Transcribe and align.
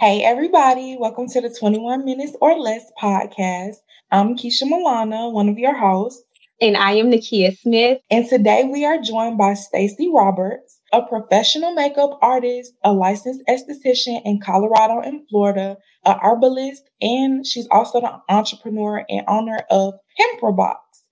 Hey, 0.00 0.22
everybody. 0.22 0.96
Welcome 0.96 1.26
to 1.30 1.40
the 1.40 1.50
21 1.50 2.04
Minutes 2.04 2.36
or 2.40 2.56
Less 2.56 2.84
podcast. 3.02 3.78
I'm 4.12 4.36
Keysha 4.36 4.62
Milana, 4.62 5.32
one 5.32 5.48
of 5.48 5.58
your 5.58 5.76
hosts. 5.76 6.22
And 6.60 6.76
I 6.76 6.92
am 6.92 7.10
Nakiea 7.10 7.58
Smith. 7.58 7.98
And 8.08 8.24
today 8.28 8.70
we 8.72 8.84
are 8.84 8.98
joined 8.98 9.38
by 9.38 9.54
Stacey 9.54 10.08
Roberts, 10.08 10.80
a 10.92 11.02
professional 11.02 11.72
makeup 11.72 12.16
artist, 12.22 12.74
a 12.84 12.92
licensed 12.92 13.42
esthetician 13.48 14.22
in 14.24 14.38
Colorado 14.40 15.00
and 15.00 15.28
Florida, 15.28 15.78
a 16.04 16.16
herbalist, 16.22 16.84
and 17.00 17.44
she's 17.44 17.66
also 17.72 18.00
the 18.00 18.20
entrepreneur 18.28 19.04
and 19.08 19.24
owner 19.26 19.64
of 19.68 19.94
Hempra 20.20 20.56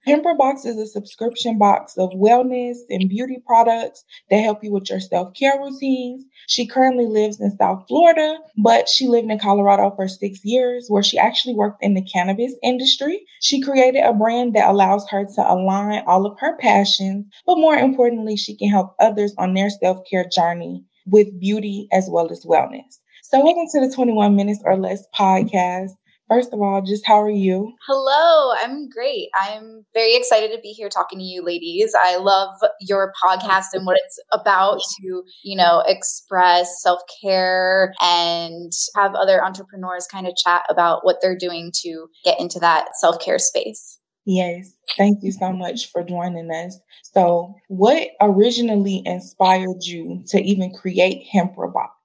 Hempra 0.06 0.38
Box 0.38 0.64
is 0.64 0.78
a 0.78 0.86
subscription 0.86 1.58
box 1.58 1.98
of 1.98 2.10
wellness 2.10 2.76
and 2.88 3.08
beauty 3.08 3.42
products 3.44 4.04
that 4.30 4.38
help 4.38 4.62
you 4.62 4.70
with 4.70 4.88
your 4.88 5.00
self 5.00 5.34
care 5.34 5.58
routines. 5.58 6.24
She 6.46 6.64
currently 6.64 7.06
lives 7.06 7.40
in 7.40 7.56
South 7.56 7.86
Florida, 7.88 8.38
but 8.56 8.88
she 8.88 9.08
lived 9.08 9.28
in 9.28 9.38
Colorado 9.40 9.92
for 9.96 10.06
six 10.06 10.44
years 10.44 10.86
where 10.88 11.02
she 11.02 11.18
actually 11.18 11.56
worked 11.56 11.82
in 11.82 11.94
the 11.94 12.02
cannabis 12.02 12.54
industry. 12.62 13.26
She 13.40 13.60
created 13.60 14.04
a 14.04 14.12
brand 14.12 14.54
that 14.54 14.70
allows 14.70 15.08
her 15.10 15.24
to 15.24 15.52
align 15.52 16.04
all 16.06 16.24
of 16.24 16.38
her 16.38 16.56
passions, 16.58 17.26
but 17.44 17.58
more 17.58 17.74
importantly, 17.74 18.36
she 18.36 18.56
can 18.56 18.68
help 18.68 18.94
others 19.00 19.34
on 19.38 19.54
their 19.54 19.70
self 19.70 20.04
care 20.08 20.28
journey 20.28 20.84
with 21.06 21.40
beauty 21.40 21.88
as 21.92 22.08
well 22.08 22.30
as 22.30 22.44
wellness. 22.44 23.00
So, 23.24 23.42
welcome 23.42 23.66
to 23.72 23.80
the 23.80 23.92
21 23.92 24.36
Minutes 24.36 24.62
or 24.64 24.76
Less 24.76 25.04
podcast. 25.12 25.90
First 26.28 26.52
of 26.52 26.60
all, 26.60 26.82
just 26.82 27.06
how 27.06 27.22
are 27.22 27.30
you? 27.30 27.72
Hello, 27.86 28.52
I'm 28.60 28.88
great. 28.88 29.28
I'm 29.40 29.84
very 29.94 30.16
excited 30.16 30.50
to 30.52 30.60
be 30.60 30.70
here 30.70 30.88
talking 30.88 31.20
to 31.20 31.24
you 31.24 31.42
ladies. 31.44 31.94
I 31.96 32.16
love 32.16 32.54
your 32.80 33.12
podcast 33.22 33.66
and 33.72 33.86
what 33.86 33.96
it's 34.04 34.18
about 34.32 34.80
to, 35.00 35.22
you 35.44 35.56
know, 35.56 35.84
express 35.86 36.82
self-care 36.82 37.94
and 38.02 38.72
have 38.96 39.14
other 39.14 39.44
entrepreneurs 39.44 40.08
kind 40.10 40.26
of 40.26 40.34
chat 40.36 40.64
about 40.68 41.04
what 41.04 41.18
they're 41.22 41.38
doing 41.38 41.70
to 41.82 42.08
get 42.24 42.40
into 42.40 42.58
that 42.58 42.88
self-care 43.00 43.38
space. 43.38 43.98
Yes. 44.24 44.72
Thank 44.98 45.22
you 45.22 45.30
so 45.30 45.52
much 45.52 45.92
for 45.92 46.02
joining 46.02 46.50
us. 46.50 46.76
So, 47.02 47.54
what 47.68 48.08
originally 48.20 49.02
inspired 49.06 49.84
you 49.84 50.24
to 50.28 50.42
even 50.42 50.72
create 50.74 51.28
Hempra 51.32 51.72
Box? 51.72 51.95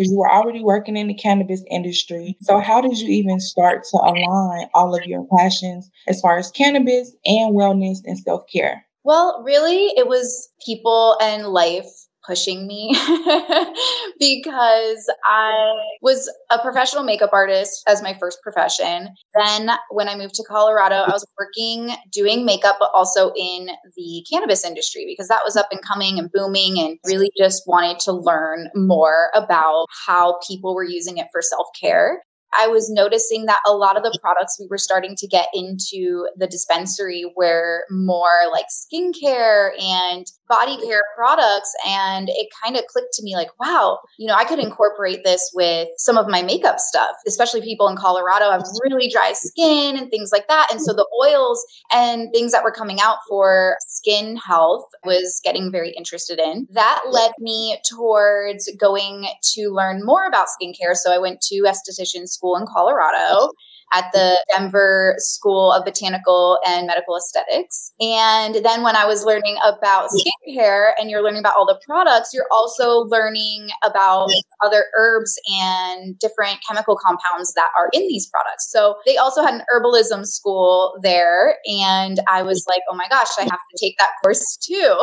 Because 0.00 0.10
you 0.10 0.18
were 0.18 0.32
already 0.32 0.64
working 0.64 0.96
in 0.96 1.08
the 1.08 1.14
cannabis 1.14 1.62
industry. 1.70 2.36
So, 2.40 2.58
how 2.58 2.80
did 2.80 2.98
you 2.98 3.08
even 3.10 3.38
start 3.38 3.84
to 3.90 3.98
align 3.98 4.68
all 4.72 4.96
of 4.96 5.04
your 5.04 5.26
passions 5.36 5.90
as 6.08 6.20
far 6.22 6.38
as 6.38 6.50
cannabis 6.50 7.14
and 7.26 7.54
wellness 7.54 7.98
and 8.06 8.18
self 8.18 8.44
care? 8.50 8.86
Well, 9.04 9.42
really, 9.44 9.92
it 9.96 10.08
was 10.08 10.48
people 10.64 11.16
and 11.20 11.48
life 11.48 11.90
pushing 12.26 12.66
me 12.66 12.94
because 14.18 15.12
I 15.24 15.74
was 16.02 16.30
a 16.50 16.58
professional 16.58 17.02
makeup 17.02 17.30
artist 17.32 17.82
as 17.86 18.02
my 18.02 18.16
first 18.18 18.38
profession. 18.42 19.08
Then, 19.34 19.70
when 19.90 20.08
I 20.08 20.16
moved 20.16 20.34
to 20.34 20.44
Colorado, 20.44 20.96
I 20.96 21.10
was 21.10 21.26
working 21.38 21.94
doing 22.12 22.44
makeup, 22.44 22.76
but 22.78 22.90
also 22.94 23.32
in 23.36 23.70
the 23.96 24.24
cannabis 24.30 24.64
industry 24.64 25.04
because 25.06 25.28
that 25.28 25.42
was 25.44 25.56
up 25.56 25.68
and 25.70 25.82
coming 25.82 26.18
and 26.18 26.30
booming, 26.32 26.78
and 26.78 26.98
really 27.04 27.30
just 27.38 27.62
wanted 27.66 27.98
to 28.00 28.12
learn 28.12 28.68
more 28.74 29.30
about 29.34 29.86
how 30.06 30.38
people 30.46 30.74
were 30.74 30.84
using 30.84 31.18
it 31.18 31.26
for 31.32 31.42
self 31.42 31.66
care. 31.80 32.22
I 32.58 32.68
was 32.68 32.90
noticing 32.90 33.46
that 33.46 33.60
a 33.66 33.72
lot 33.72 33.96
of 33.96 34.02
the 34.02 34.16
products 34.20 34.58
we 34.58 34.66
were 34.68 34.78
starting 34.78 35.14
to 35.16 35.26
get 35.26 35.46
into 35.54 36.26
the 36.36 36.46
dispensary 36.46 37.24
were 37.36 37.84
more 37.90 38.48
like 38.52 38.66
skincare 38.70 39.70
and 39.80 40.26
body 40.48 40.76
care 40.84 41.02
products. 41.16 41.72
And 41.86 42.28
it 42.28 42.48
kind 42.62 42.76
of 42.76 42.84
clicked 42.88 43.14
to 43.14 43.22
me 43.22 43.36
like, 43.36 43.50
wow, 43.60 44.00
you 44.18 44.26
know, 44.26 44.34
I 44.34 44.44
could 44.44 44.58
incorporate 44.58 45.24
this 45.24 45.50
with 45.54 45.88
some 45.96 46.18
of 46.18 46.28
my 46.28 46.42
makeup 46.42 46.78
stuff, 46.78 47.12
especially 47.26 47.60
people 47.62 47.88
in 47.88 47.96
Colorado 47.96 48.50
have 48.50 48.64
really 48.84 49.08
dry 49.08 49.32
skin 49.32 49.96
and 49.96 50.10
things 50.10 50.30
like 50.32 50.48
that. 50.48 50.68
And 50.70 50.82
so 50.82 50.92
the 50.92 51.06
oils 51.24 51.64
and 51.92 52.30
things 52.32 52.52
that 52.52 52.64
were 52.64 52.72
coming 52.72 52.98
out 53.00 53.18
for 53.28 53.76
skin 53.86 54.36
health 54.36 54.86
was 55.04 55.40
getting 55.44 55.70
very 55.70 55.92
interested 55.96 56.40
in. 56.40 56.66
That 56.72 57.02
led 57.10 57.32
me 57.38 57.78
towards 57.88 58.70
going 58.78 59.28
to 59.54 59.70
learn 59.70 60.04
more 60.04 60.26
about 60.26 60.48
skincare. 60.48 60.94
So 60.94 61.12
I 61.12 61.18
went 61.18 61.40
to 61.42 61.62
esthetician 61.62 62.28
school 62.40 62.56
in 62.56 62.64
Colorado 62.66 63.52
at 63.92 64.06
the 64.12 64.38
Denver 64.54 65.14
School 65.18 65.72
of 65.72 65.84
Botanical 65.84 66.58
and 66.66 66.86
Medical 66.86 67.16
Aesthetics. 67.16 67.92
And 68.00 68.56
then 68.64 68.82
when 68.82 68.96
I 68.96 69.06
was 69.06 69.24
learning 69.24 69.56
about 69.64 70.10
skincare 70.10 70.92
and 70.98 71.10
you're 71.10 71.22
learning 71.22 71.40
about 71.40 71.56
all 71.56 71.66
the 71.66 71.80
products, 71.84 72.30
you're 72.32 72.46
also 72.50 73.00
learning 73.00 73.68
about 73.84 74.30
other 74.64 74.84
herbs 74.96 75.38
and 75.50 76.18
different 76.18 76.58
chemical 76.66 76.96
compounds 76.96 77.54
that 77.54 77.68
are 77.78 77.88
in 77.92 78.06
these 78.08 78.28
products. 78.28 78.70
So 78.70 78.96
they 79.06 79.16
also 79.16 79.42
had 79.42 79.54
an 79.54 79.62
herbalism 79.72 80.26
school 80.26 80.98
there. 81.02 81.56
And 81.66 82.20
I 82.28 82.42
was 82.42 82.64
like, 82.68 82.82
oh 82.90 82.96
my 82.96 83.08
gosh, 83.08 83.28
I 83.38 83.42
have 83.42 83.50
to 83.50 83.78
take 83.78 83.96
that 83.98 84.10
course 84.22 84.56
too. 84.56 84.96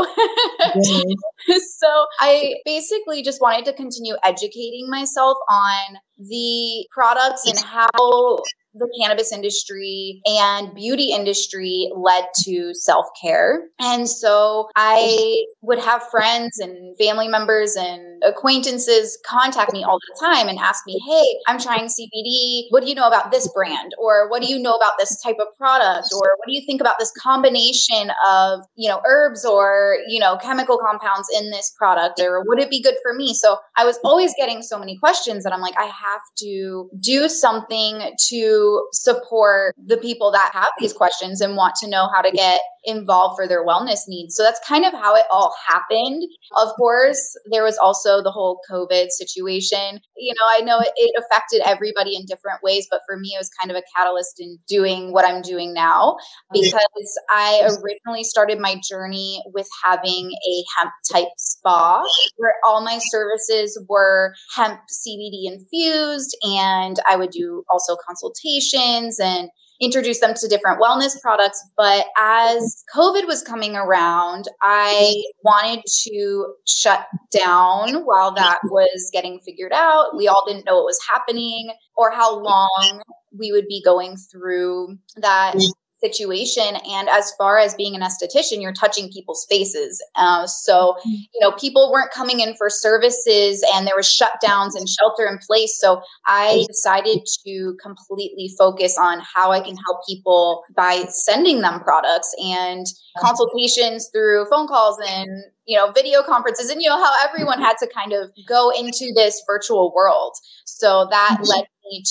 so 1.79 2.05
I 2.19 2.55
basically 2.65 3.23
just 3.23 3.41
wanted 3.41 3.65
to 3.65 3.73
continue 3.73 4.15
educating 4.23 4.89
myself 4.89 5.37
on 5.49 5.97
the 6.17 6.87
products 6.91 7.45
and 7.45 7.59
how 7.59 8.39
the 8.77 8.89
cannabis 9.01 9.31
industry 9.31 10.21
and 10.25 10.73
beauty 10.73 11.11
industry 11.13 11.91
led 11.95 12.25
to 12.43 12.73
self 12.73 13.05
care. 13.21 13.67
And 13.79 14.09
so 14.09 14.69
I 14.75 15.45
would 15.61 15.79
have 15.79 16.03
friends 16.09 16.59
and 16.59 16.97
family 16.97 17.27
members 17.27 17.75
and 17.75 18.16
acquaintances 18.23 19.17
contact 19.25 19.73
me 19.73 19.83
all 19.83 19.99
the 19.99 20.25
time 20.25 20.47
and 20.47 20.57
ask 20.59 20.85
me, 20.85 20.99
Hey, 21.07 21.23
I'm 21.47 21.59
trying 21.59 21.87
CBD. 21.87 22.65
What 22.69 22.83
do 22.83 22.89
you 22.89 22.95
know 22.95 23.07
about 23.07 23.31
this 23.31 23.47
brand? 23.53 23.93
Or 23.99 24.29
what 24.29 24.41
do 24.41 24.47
you 24.47 24.59
know 24.59 24.75
about 24.75 24.93
this 24.99 25.21
type 25.21 25.37
of 25.39 25.47
product? 25.57 26.09
Or 26.13 26.35
what 26.37 26.47
do 26.47 26.53
you 26.53 26.63
think 26.65 26.81
about 26.81 26.99
this 26.99 27.11
combination 27.21 28.11
of, 28.27 28.61
you 28.75 28.89
know, 28.89 29.01
herbs 29.05 29.45
or, 29.45 29.97
you 30.07 30.19
know, 30.19 30.37
chemical 30.37 30.77
compounds 30.77 31.27
in 31.37 31.51
this 31.51 31.73
product? 31.77 32.19
Or 32.19 32.43
would 32.45 32.59
it 32.59 32.69
be 32.69 32.81
good 32.81 32.95
for 33.01 33.13
me? 33.13 33.33
So 33.33 33.57
I 33.75 33.85
was 33.85 33.99
always 34.03 34.33
getting 34.37 34.61
so 34.61 34.79
many 34.79 34.97
questions 34.97 35.43
that 35.43 35.53
I'm 35.53 35.61
like, 35.61 35.75
I 35.77 35.85
have 35.85 36.21
to 36.39 36.89
do 36.99 37.29
something 37.29 38.01
to 38.29 38.87
support 38.93 39.75
the 39.85 39.97
people 39.97 40.31
that 40.31 40.51
have 40.53 40.69
these 40.79 40.93
questions 40.93 41.41
and 41.41 41.55
want 41.55 41.75
to 41.75 41.89
know 41.89 42.09
how 42.13 42.21
to 42.21 42.31
get 42.31 42.59
involved 42.87 43.37
for 43.37 43.47
their 43.47 43.65
wellness 43.65 44.07
needs. 44.07 44.35
So 44.35 44.43
that's 44.43 44.59
kind 44.65 44.85
of 44.85 44.93
how 44.93 45.15
it 45.15 45.25
all 45.29 45.53
happened. 45.67 46.23
Of 46.55 46.69
course, 46.77 47.37
there 47.51 47.63
was 47.63 47.77
also 47.77 48.23
the 48.23 48.31
whole 48.31 48.61
COVID 48.71 49.09
situation. 49.09 49.99
You 50.15 50.33
know, 50.33 50.47
I 50.49 50.61
know 50.61 50.79
it, 50.79 50.91
it 50.95 51.11
affected 51.19 51.61
everybody 51.65 52.15
in 52.15 52.25
different 52.25 52.63
ways, 52.63 52.87
but 52.89 53.01
for 53.05 53.17
me, 53.17 53.33
it 53.35 53.39
was 53.39 53.51
kind 53.61 53.69
of 53.69 53.77
a 53.77 53.83
catalyst 53.95 54.39
in 54.39 54.57
doing 54.69 55.11
what 55.11 55.27
I'm 55.27 55.41
doing 55.41 55.73
now 55.73 56.15
because 56.53 57.19
I 57.29 57.61
originally 57.63 58.23
started 58.23 58.59
my 58.59 58.79
journey 58.89 59.43
with 59.53 59.67
having 59.83 60.31
a 60.31 60.63
hemp 60.77 60.91
type 61.11 61.27
spa 61.37 62.03
where 62.37 62.53
all 62.65 62.81
my 62.83 62.99
services 62.99 63.81
were 63.89 64.33
hemp 64.55 64.79
CBD 64.89 65.51
infused 65.51 66.37
and 66.43 66.97
I 67.09 67.17
would 67.17 67.31
do 67.31 67.63
also 67.69 67.97
consultations 68.07 69.19
and 69.19 69.49
introduce 69.79 70.19
them 70.19 70.33
to 70.35 70.47
different 70.47 70.81
wellness 70.81 71.19
products. 71.21 71.63
But 71.77 72.05
as 72.19 72.83
COVID 72.95 73.27
was 73.27 73.41
coming 73.43 73.75
around, 73.75 74.45
I 74.61 75.13
wanted 75.43 75.83
to 76.03 76.53
shut 76.65 77.05
down 77.31 78.03
while 78.05 78.33
that 78.33 78.59
was 78.65 79.09
getting 79.13 79.39
figured 79.39 79.73
out. 79.73 80.15
We 80.15 80.27
all 80.27 80.43
didn't 80.47 80.65
know 80.65 80.75
what 80.75 80.85
was 80.85 80.99
happening 81.07 81.71
or 81.95 82.11
how 82.11 82.39
long 82.39 83.01
we 83.37 83.51
would 83.51 83.67
be 83.67 83.81
going 83.83 84.17
through 84.17 84.97
that 85.17 85.55
situation. 85.99 86.77
And 86.87 87.09
as 87.09 87.31
far 87.37 87.57
as 87.57 87.73
being 87.75 87.95
an 87.95 88.01
esthetician 88.01 88.61
you're 88.61 88.73
touching 88.73 89.11
people's 89.11 89.45
faces. 89.49 90.03
Uh, 90.15 90.45
so 90.47 90.95
mm-hmm. 90.99 91.09
you 91.09 91.39
know 91.41 91.51
people 91.53 91.91
weren't 91.91 92.11
coming 92.11 92.39
in 92.39 92.55
for 92.55 92.69
services 92.69 93.63
and 93.73 93.87
there 93.87 93.95
was 93.95 94.07
shutdowns 94.07 94.75
and 94.75 94.87
shelter 94.87 95.25
in 95.27 95.39
place. 95.45 95.79
So 95.79 96.01
i 96.25 96.65
decided 96.67 97.19
to 97.45 97.77
completely 97.81 98.49
focus 98.57 98.97
on 98.99 99.21
how 99.35 99.51
i 99.51 99.59
can 99.59 99.75
help 99.85 99.99
people 100.07 100.63
by 100.75 101.05
sending 101.09 101.61
them 101.61 101.79
products 101.81 102.33
and 102.43 102.85
consultations 103.19 104.09
through 104.13 104.45
phone 104.49 104.67
calls 104.67 104.99
and 105.07 105.29
you 105.65 105.77
know 105.77 105.91
video 105.91 106.23
conferences 106.23 106.69
and 106.69 106.81
you 106.81 106.89
know 106.89 106.97
how 106.97 107.13
everyone 107.27 107.59
had 107.59 107.75
to 107.77 107.87
kind 107.93 108.13
of 108.13 108.31
go 108.47 108.71
into 108.71 109.11
this 109.15 109.41
virtual 109.45 109.93
world. 109.93 110.33
So 110.65 111.07
that 111.11 111.37
mm-hmm. 111.39 111.43
led 111.43 111.65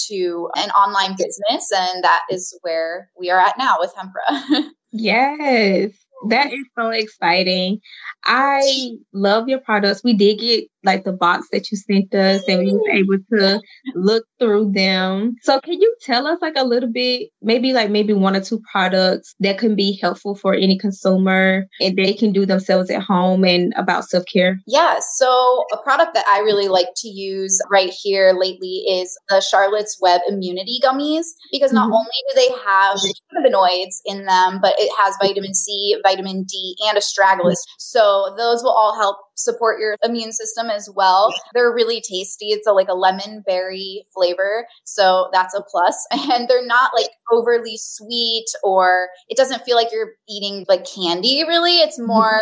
to 0.08 0.50
an 0.56 0.70
online 0.70 1.16
business, 1.16 1.70
and 1.76 2.04
that 2.04 2.22
is 2.30 2.56
where 2.62 3.10
we 3.18 3.30
are 3.30 3.38
at 3.38 3.58
now 3.58 3.76
with 3.78 3.92
Hempra. 3.94 4.64
yes. 4.92 5.92
That 6.28 6.52
is 6.52 6.64
so 6.78 6.88
exciting. 6.88 7.80
I 8.24 8.92
love 9.12 9.48
your 9.48 9.60
products. 9.60 10.02
We 10.02 10.14
did 10.14 10.38
get 10.38 10.64
like 10.86 11.04
the 11.04 11.12
box 11.12 11.48
that 11.52 11.70
you 11.70 11.76
sent 11.76 12.14
us 12.14 12.42
and 12.48 12.60
we 12.60 12.72
were 12.72 12.90
able 12.90 13.18
to 13.32 13.60
look 13.94 14.24
through 14.38 14.72
them. 14.72 15.34
So 15.42 15.60
can 15.60 15.80
you 15.80 15.94
tell 16.02 16.26
us 16.26 16.38
like 16.40 16.54
a 16.56 16.64
little 16.64 16.90
bit, 16.90 17.30
maybe 17.42 17.72
like 17.72 17.90
maybe 17.90 18.12
one 18.12 18.36
or 18.36 18.40
two 18.40 18.62
products 18.72 19.34
that 19.40 19.58
can 19.58 19.74
be 19.74 19.98
helpful 20.00 20.34
for 20.34 20.54
any 20.54 20.78
consumer 20.78 21.66
and 21.80 21.96
they 21.96 22.14
can 22.14 22.32
do 22.32 22.46
themselves 22.46 22.90
at 22.90 23.02
home 23.02 23.44
and 23.44 23.74
about 23.76 24.04
self-care? 24.04 24.58
Yeah. 24.66 25.00
So 25.16 25.64
a 25.72 25.76
product 25.82 26.14
that 26.14 26.26
I 26.28 26.40
really 26.40 26.68
like 26.68 26.88
to 26.96 27.08
use 27.08 27.60
right 27.70 27.90
here 27.90 28.32
lately 28.38 28.84
is 28.88 29.18
the 29.28 29.40
Charlotte's 29.40 29.98
Web 30.00 30.20
Immunity 30.28 30.78
Gummies 30.82 31.26
because 31.52 31.72
not 31.72 31.86
mm-hmm. 31.86 31.94
only 31.94 32.10
do 32.28 32.34
they 32.36 32.48
have 32.64 32.98
cannabinoids 33.32 33.96
in 34.06 34.24
them, 34.24 34.60
but 34.62 34.74
it 34.78 34.90
has 34.98 35.16
vitamin 35.20 35.54
C, 35.54 35.96
vitamin 36.02 36.44
D, 36.44 36.76
and 36.86 36.96
astragalus. 36.96 37.58
So 37.78 38.34
those 38.36 38.62
will 38.62 38.70
all 38.72 38.94
help 38.96 39.18
support 39.36 39.78
your 39.78 39.96
immune 40.02 40.32
system 40.32 40.68
as 40.68 40.90
well. 40.94 41.32
They're 41.54 41.72
really 41.72 42.00
tasty. 42.00 42.46
It's 42.46 42.66
a, 42.66 42.72
like 42.72 42.88
a 42.88 42.94
lemon 42.94 43.42
berry 43.46 44.06
flavor. 44.12 44.66
So 44.84 45.28
that's 45.32 45.54
a 45.54 45.62
plus. 45.62 46.06
And 46.36 46.48
they're 46.48 46.66
not 46.66 46.90
like 46.94 47.08
overly 47.32 47.76
sweet 47.76 48.46
or 48.64 49.08
it 49.28 49.36
doesn't 49.36 49.62
feel 49.62 49.76
like 49.76 49.92
you're 49.92 50.12
eating 50.28 50.66
like 50.68 50.84
candy 50.84 51.44
really. 51.46 51.78
It's 51.78 51.98
mm-hmm. 51.98 52.08
more 52.08 52.40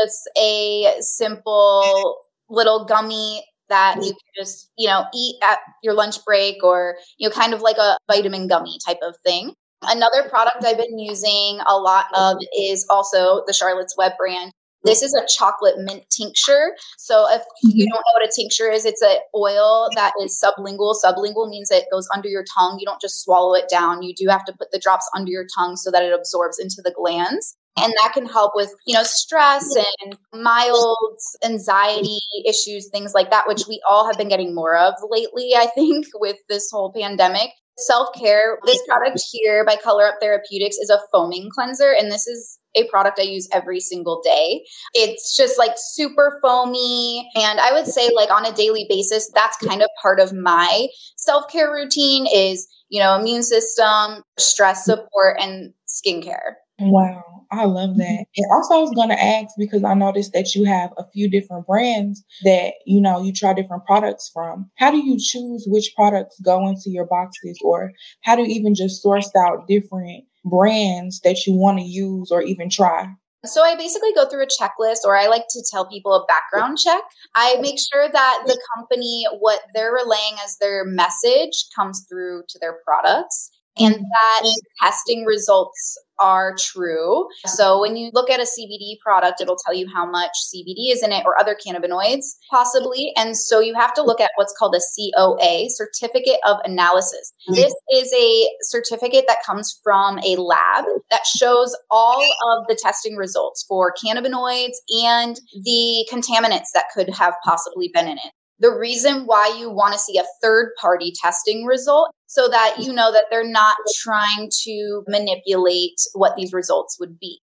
just 0.00 0.30
a 0.38 0.94
simple 1.00 2.18
little 2.48 2.84
gummy 2.84 3.44
that 3.68 3.96
you 3.96 4.10
can 4.10 4.44
just, 4.44 4.70
you 4.76 4.86
know, 4.86 5.04
eat 5.14 5.36
at 5.42 5.58
your 5.82 5.94
lunch 5.94 6.24
break 6.24 6.62
or, 6.62 6.96
you 7.18 7.28
know, 7.28 7.34
kind 7.34 7.54
of 7.54 7.60
like 7.60 7.76
a 7.76 7.96
vitamin 8.10 8.46
gummy 8.46 8.78
type 8.86 8.98
of 9.02 9.16
thing. 9.24 9.54
Another 9.82 10.28
product 10.28 10.64
I've 10.64 10.76
been 10.78 10.98
using 10.98 11.58
a 11.66 11.76
lot 11.76 12.06
of 12.14 12.36
is 12.58 12.86
also 12.88 13.42
the 13.46 13.52
Charlotte's 13.52 13.96
Web 13.96 14.12
brand. 14.18 14.52
This 14.84 15.02
is 15.02 15.14
a 15.14 15.26
chocolate 15.38 15.76
mint 15.78 16.04
tincture. 16.10 16.72
So 16.98 17.26
if 17.30 17.42
you 17.62 17.84
mm-hmm. 17.84 17.90
don't 17.90 18.00
know 18.00 18.20
what 18.20 18.28
a 18.28 18.32
tincture 18.34 18.70
is, 18.70 18.84
it's 18.84 19.02
an 19.02 19.16
oil 19.34 19.88
that 19.96 20.12
is 20.22 20.42
sublingual. 20.42 20.94
Sublingual 21.02 21.48
means 21.48 21.70
it 21.70 21.86
goes 21.90 22.08
under 22.14 22.28
your 22.28 22.44
tongue. 22.54 22.78
You 22.78 22.86
don't 22.86 23.00
just 23.00 23.22
swallow 23.22 23.54
it 23.54 23.68
down. 23.68 24.02
You 24.02 24.14
do 24.14 24.28
have 24.28 24.44
to 24.44 24.52
put 24.52 24.70
the 24.72 24.78
drops 24.78 25.08
under 25.16 25.30
your 25.30 25.46
tongue 25.56 25.76
so 25.76 25.90
that 25.90 26.02
it 26.02 26.12
absorbs 26.12 26.58
into 26.58 26.82
the 26.84 26.92
glands 26.92 27.56
and 27.76 27.92
that 28.02 28.12
can 28.14 28.26
help 28.26 28.52
with 28.54 28.72
you 28.86 28.94
know 28.94 29.02
stress 29.02 29.74
and 30.04 30.16
mild 30.32 31.18
anxiety 31.44 32.18
issues 32.46 32.88
things 32.88 33.12
like 33.14 33.30
that 33.30 33.48
which 33.48 33.62
we 33.68 33.80
all 33.88 34.06
have 34.06 34.16
been 34.16 34.28
getting 34.28 34.54
more 34.54 34.76
of 34.76 34.94
lately 35.10 35.52
i 35.56 35.66
think 35.74 36.06
with 36.14 36.36
this 36.48 36.70
whole 36.70 36.92
pandemic 36.92 37.50
self-care 37.76 38.58
this 38.64 38.80
product 38.86 39.20
here 39.32 39.64
by 39.64 39.74
color 39.74 40.06
up 40.06 40.14
therapeutics 40.20 40.76
is 40.76 40.90
a 40.90 41.00
foaming 41.10 41.48
cleanser 41.52 41.92
and 41.98 42.10
this 42.10 42.26
is 42.26 42.58
a 42.74 42.88
product 42.88 43.18
I 43.18 43.22
use 43.22 43.48
every 43.52 43.80
single 43.80 44.20
day. 44.22 44.64
It's 44.92 45.36
just 45.36 45.58
like 45.58 45.72
super 45.76 46.38
foamy. 46.42 47.28
And 47.36 47.60
I 47.60 47.72
would 47.72 47.86
say, 47.86 48.10
like, 48.14 48.30
on 48.30 48.44
a 48.46 48.52
daily 48.52 48.86
basis, 48.88 49.30
that's 49.34 49.56
kind 49.58 49.82
of 49.82 49.88
part 50.02 50.20
of 50.20 50.32
my 50.32 50.88
self 51.16 51.50
care 51.50 51.72
routine 51.72 52.26
is, 52.32 52.66
you 52.88 53.00
know, 53.00 53.16
immune 53.16 53.42
system, 53.42 54.22
stress 54.38 54.84
support, 54.84 55.36
and 55.40 55.72
skincare. 55.88 56.54
Wow, 56.80 57.46
I 57.50 57.64
love 57.64 57.96
that. 57.98 58.04
Mm-hmm. 58.04 58.22
And 58.36 58.52
also, 58.52 58.74
I 58.74 58.78
was 58.78 58.90
going 58.94 59.10
to 59.10 59.22
ask 59.22 59.54
because 59.58 59.84
I 59.84 59.94
noticed 59.94 60.32
that 60.32 60.54
you 60.54 60.64
have 60.64 60.90
a 60.98 61.08
few 61.12 61.30
different 61.30 61.66
brands 61.66 62.24
that 62.44 62.74
you 62.86 63.00
know 63.00 63.22
you 63.22 63.32
try 63.32 63.54
different 63.54 63.84
products 63.84 64.30
from. 64.32 64.70
How 64.76 64.90
do 64.90 64.98
you 64.98 65.16
choose 65.18 65.64
which 65.68 65.92
products 65.94 66.38
go 66.40 66.66
into 66.66 66.90
your 66.90 67.06
boxes, 67.06 67.58
or 67.62 67.92
how 68.22 68.36
do 68.36 68.42
you 68.42 68.48
even 68.48 68.74
just 68.74 69.02
source 69.02 69.30
out 69.36 69.68
different 69.68 70.24
brands 70.44 71.20
that 71.20 71.46
you 71.46 71.54
want 71.54 71.78
to 71.78 71.84
use 71.84 72.30
or 72.30 72.42
even 72.42 72.68
try? 72.68 73.08
So 73.44 73.62
I 73.62 73.76
basically 73.76 74.12
go 74.14 74.26
through 74.26 74.44
a 74.44 74.46
checklist, 74.46 75.04
or 75.04 75.16
I 75.16 75.26
like 75.26 75.44
to 75.50 75.64
tell 75.70 75.86
people 75.86 76.14
a 76.14 76.24
background 76.26 76.78
check. 76.78 77.02
I 77.36 77.56
make 77.60 77.78
sure 77.78 78.08
that 78.10 78.42
the 78.46 78.58
company, 78.74 79.26
what 79.38 79.60
they're 79.74 79.92
relaying 79.92 80.36
as 80.42 80.56
their 80.60 80.84
message, 80.84 81.66
comes 81.76 82.06
through 82.08 82.44
to 82.48 82.58
their 82.58 82.78
products 82.84 83.50
and 83.78 83.94
that 83.94 84.60
testing 84.82 85.24
results 85.24 85.98
are 86.20 86.54
true. 86.56 87.26
So 87.46 87.80
when 87.80 87.96
you 87.96 88.10
look 88.14 88.30
at 88.30 88.38
a 88.38 88.44
CBD 88.44 89.00
product, 89.00 89.40
it'll 89.40 89.56
tell 89.56 89.74
you 89.74 89.88
how 89.92 90.08
much 90.08 90.30
CBD 90.46 90.92
is 90.92 91.02
in 91.02 91.10
it 91.10 91.24
or 91.26 91.38
other 91.40 91.56
cannabinoids 91.56 92.24
possibly. 92.50 93.12
And 93.16 93.36
so 93.36 93.58
you 93.58 93.74
have 93.74 93.92
to 93.94 94.02
look 94.02 94.20
at 94.20 94.30
what's 94.36 94.54
called 94.56 94.76
a 94.76 94.80
COA, 94.96 95.66
certificate 95.70 96.38
of 96.46 96.58
analysis. 96.64 97.32
Mm-hmm. 97.48 97.54
This 97.56 97.74
is 97.92 98.12
a 98.12 98.48
certificate 98.62 99.24
that 99.26 99.38
comes 99.44 99.78
from 99.82 100.18
a 100.20 100.36
lab 100.36 100.84
that 101.10 101.26
shows 101.26 101.76
all 101.90 102.22
of 102.52 102.66
the 102.68 102.78
testing 102.80 103.16
results 103.16 103.64
for 103.68 103.92
cannabinoids 103.92 104.74
and 105.04 105.40
the 105.64 106.06
contaminants 106.12 106.68
that 106.74 106.84
could 106.94 107.08
have 107.08 107.34
possibly 107.44 107.90
been 107.92 108.06
in 108.06 108.18
it 108.18 108.32
the 108.58 108.70
reason 108.70 109.24
why 109.26 109.56
you 109.58 109.70
want 109.70 109.92
to 109.92 109.98
see 109.98 110.18
a 110.18 110.24
third 110.42 110.72
party 110.80 111.12
testing 111.20 111.64
result 111.64 112.10
so 112.26 112.48
that 112.48 112.76
you 112.78 112.92
know 112.92 113.12
that 113.12 113.26
they're 113.30 113.48
not 113.48 113.76
trying 114.02 114.50
to 114.64 115.02
manipulate 115.06 116.00
what 116.14 116.36
these 116.36 116.52
results 116.52 116.98
would 116.98 117.18
be. 117.18 117.40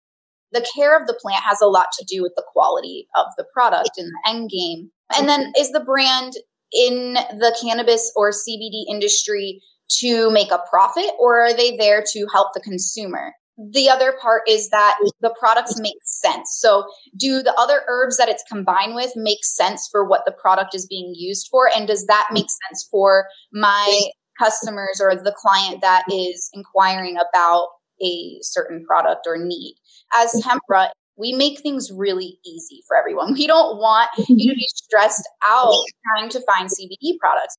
The 0.51 0.65
care 0.75 0.99
of 0.99 1.07
the 1.07 1.17
plant 1.21 1.43
has 1.43 1.61
a 1.61 1.67
lot 1.67 1.87
to 1.97 2.05
do 2.05 2.21
with 2.21 2.33
the 2.35 2.45
quality 2.51 3.07
of 3.15 3.27
the 3.37 3.45
product 3.53 3.91
in 3.97 4.05
the 4.05 4.29
end 4.29 4.49
game. 4.49 4.91
And 5.15 5.27
then 5.27 5.53
is 5.57 5.71
the 5.71 5.83
brand 5.83 6.33
in 6.71 7.13
the 7.13 7.55
cannabis 7.61 8.11
or 8.15 8.31
CBD 8.31 8.85
industry 8.89 9.61
to 9.99 10.31
make 10.31 10.51
a 10.51 10.63
profit 10.69 11.11
or 11.19 11.41
are 11.41 11.53
they 11.53 11.77
there 11.77 12.03
to 12.13 12.27
help 12.33 12.49
the 12.53 12.61
consumer? 12.61 13.33
The 13.57 13.89
other 13.89 14.13
part 14.21 14.43
is 14.47 14.69
that 14.69 14.97
the 15.21 15.33
products 15.39 15.79
make 15.79 15.97
sense. 16.03 16.57
So, 16.59 16.85
do 17.15 17.41
the 17.41 17.53
other 17.57 17.83
herbs 17.87 18.17
that 18.17 18.27
it's 18.27 18.43
combined 18.49 18.95
with 18.95 19.13
make 19.15 19.43
sense 19.43 19.87
for 19.91 20.05
what 20.05 20.23
the 20.25 20.33
product 20.33 20.75
is 20.75 20.85
being 20.85 21.13
used 21.15 21.47
for? 21.49 21.69
And 21.73 21.87
does 21.87 22.05
that 22.07 22.27
make 22.31 22.47
sense 22.67 22.87
for 22.91 23.27
my 23.53 24.09
customers 24.37 24.99
or 25.01 25.15
the 25.15 25.35
client 25.37 25.81
that 25.81 26.03
is 26.11 26.49
inquiring 26.53 27.15
about 27.15 27.69
a 28.03 28.37
certain 28.41 28.83
product 28.85 29.25
or 29.25 29.37
need? 29.37 29.75
As 30.13 30.43
Hempra, 30.43 30.89
we 31.17 31.31
make 31.31 31.61
things 31.61 31.91
really 31.93 32.37
easy 32.45 32.83
for 32.87 32.97
everyone. 32.97 33.33
We 33.33 33.47
don't 33.47 33.77
want 33.77 34.09
you 34.17 34.49
to 34.49 34.55
be 34.55 34.67
stressed 34.75 35.27
out 35.47 35.73
trying 36.13 36.29
to 36.29 36.41
find 36.41 36.69
CBD 36.69 37.17
products. 37.19 37.55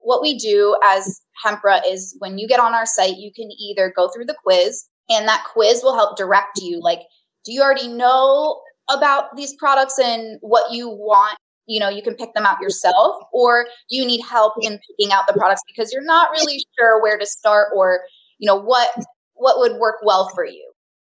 What 0.00 0.20
we 0.20 0.38
do 0.38 0.76
as 0.84 1.22
Hempra 1.44 1.80
is 1.86 2.14
when 2.18 2.36
you 2.36 2.46
get 2.46 2.60
on 2.60 2.74
our 2.74 2.84
site, 2.84 3.16
you 3.16 3.32
can 3.34 3.48
either 3.50 3.90
go 3.96 4.10
through 4.10 4.26
the 4.26 4.36
quiz 4.44 4.84
and 5.10 5.26
that 5.28 5.44
quiz 5.52 5.80
will 5.82 5.94
help 5.94 6.16
direct 6.16 6.60
you. 6.60 6.80
Like 6.80 7.00
do 7.44 7.52
you 7.52 7.62
already 7.62 7.88
know 7.88 8.60
about 8.90 9.36
these 9.36 9.54
products 9.54 9.98
and 9.98 10.38
what 10.40 10.72
you 10.72 10.88
want? 10.88 11.38
You 11.66 11.80
know 11.80 11.88
you 11.88 12.02
can 12.02 12.14
pick 12.14 12.34
them 12.34 12.46
out 12.46 12.60
yourself 12.60 13.16
or 13.32 13.66
do 13.90 13.96
you 13.96 14.06
need 14.06 14.22
help 14.22 14.54
in 14.60 14.78
picking 14.88 15.12
out 15.12 15.26
the 15.26 15.34
products 15.34 15.62
because 15.66 15.92
you're 15.92 16.02
not 16.04 16.30
really 16.30 16.64
sure 16.78 17.02
where 17.02 17.18
to 17.18 17.26
start 17.26 17.68
or 17.76 18.00
you 18.38 18.46
know 18.46 18.60
what 18.60 18.88
what 19.34 19.58
would 19.58 19.78
work 19.78 19.96
well 20.02 20.30
for 20.34 20.44
you? 20.44 20.72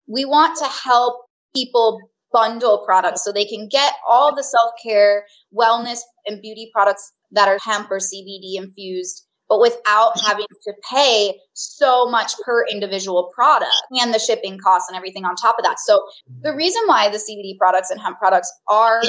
We 0.07 0.25
want 0.25 0.57
to 0.59 0.65
help 0.65 1.21
people 1.55 2.01
bundle 2.33 2.85
products 2.85 3.25
so 3.25 3.33
they 3.33 3.45
can 3.45 3.69
get 3.69 3.95
all 4.07 4.35
the 4.35 4.43
self-care 4.43 5.25
wellness 5.57 6.01
and 6.27 6.43
beauty 6.43 6.71
products 6.75 7.13
that 7.33 7.49
are 7.49 7.59
hemp 7.63 7.91
or 7.91 7.99
cbd 7.99 8.57
infused 8.57 9.27
but 9.49 9.61
without 9.61 10.13
having 10.27 10.47
to 10.65 10.73
pay 10.91 11.39
so 11.55 12.09
much 12.09 12.33
per 12.45 12.67
individual 12.67 13.31
product 13.35 13.73
and 13.93 14.13
the 14.13 14.19
shipping 14.19 14.59
costs 14.59 14.89
and 14.89 14.97
everything 14.97 15.25
on 15.25 15.35
top 15.37 15.57
of 15.59 15.65
that. 15.65 15.79
So 15.81 16.03
the 16.43 16.55
reason 16.55 16.83
why 16.87 17.09
the 17.09 17.19
CBD 17.19 17.57
products 17.59 17.91
and 17.91 18.01
hemp 18.01 18.19
products 18.19 18.53
are 18.69 19.01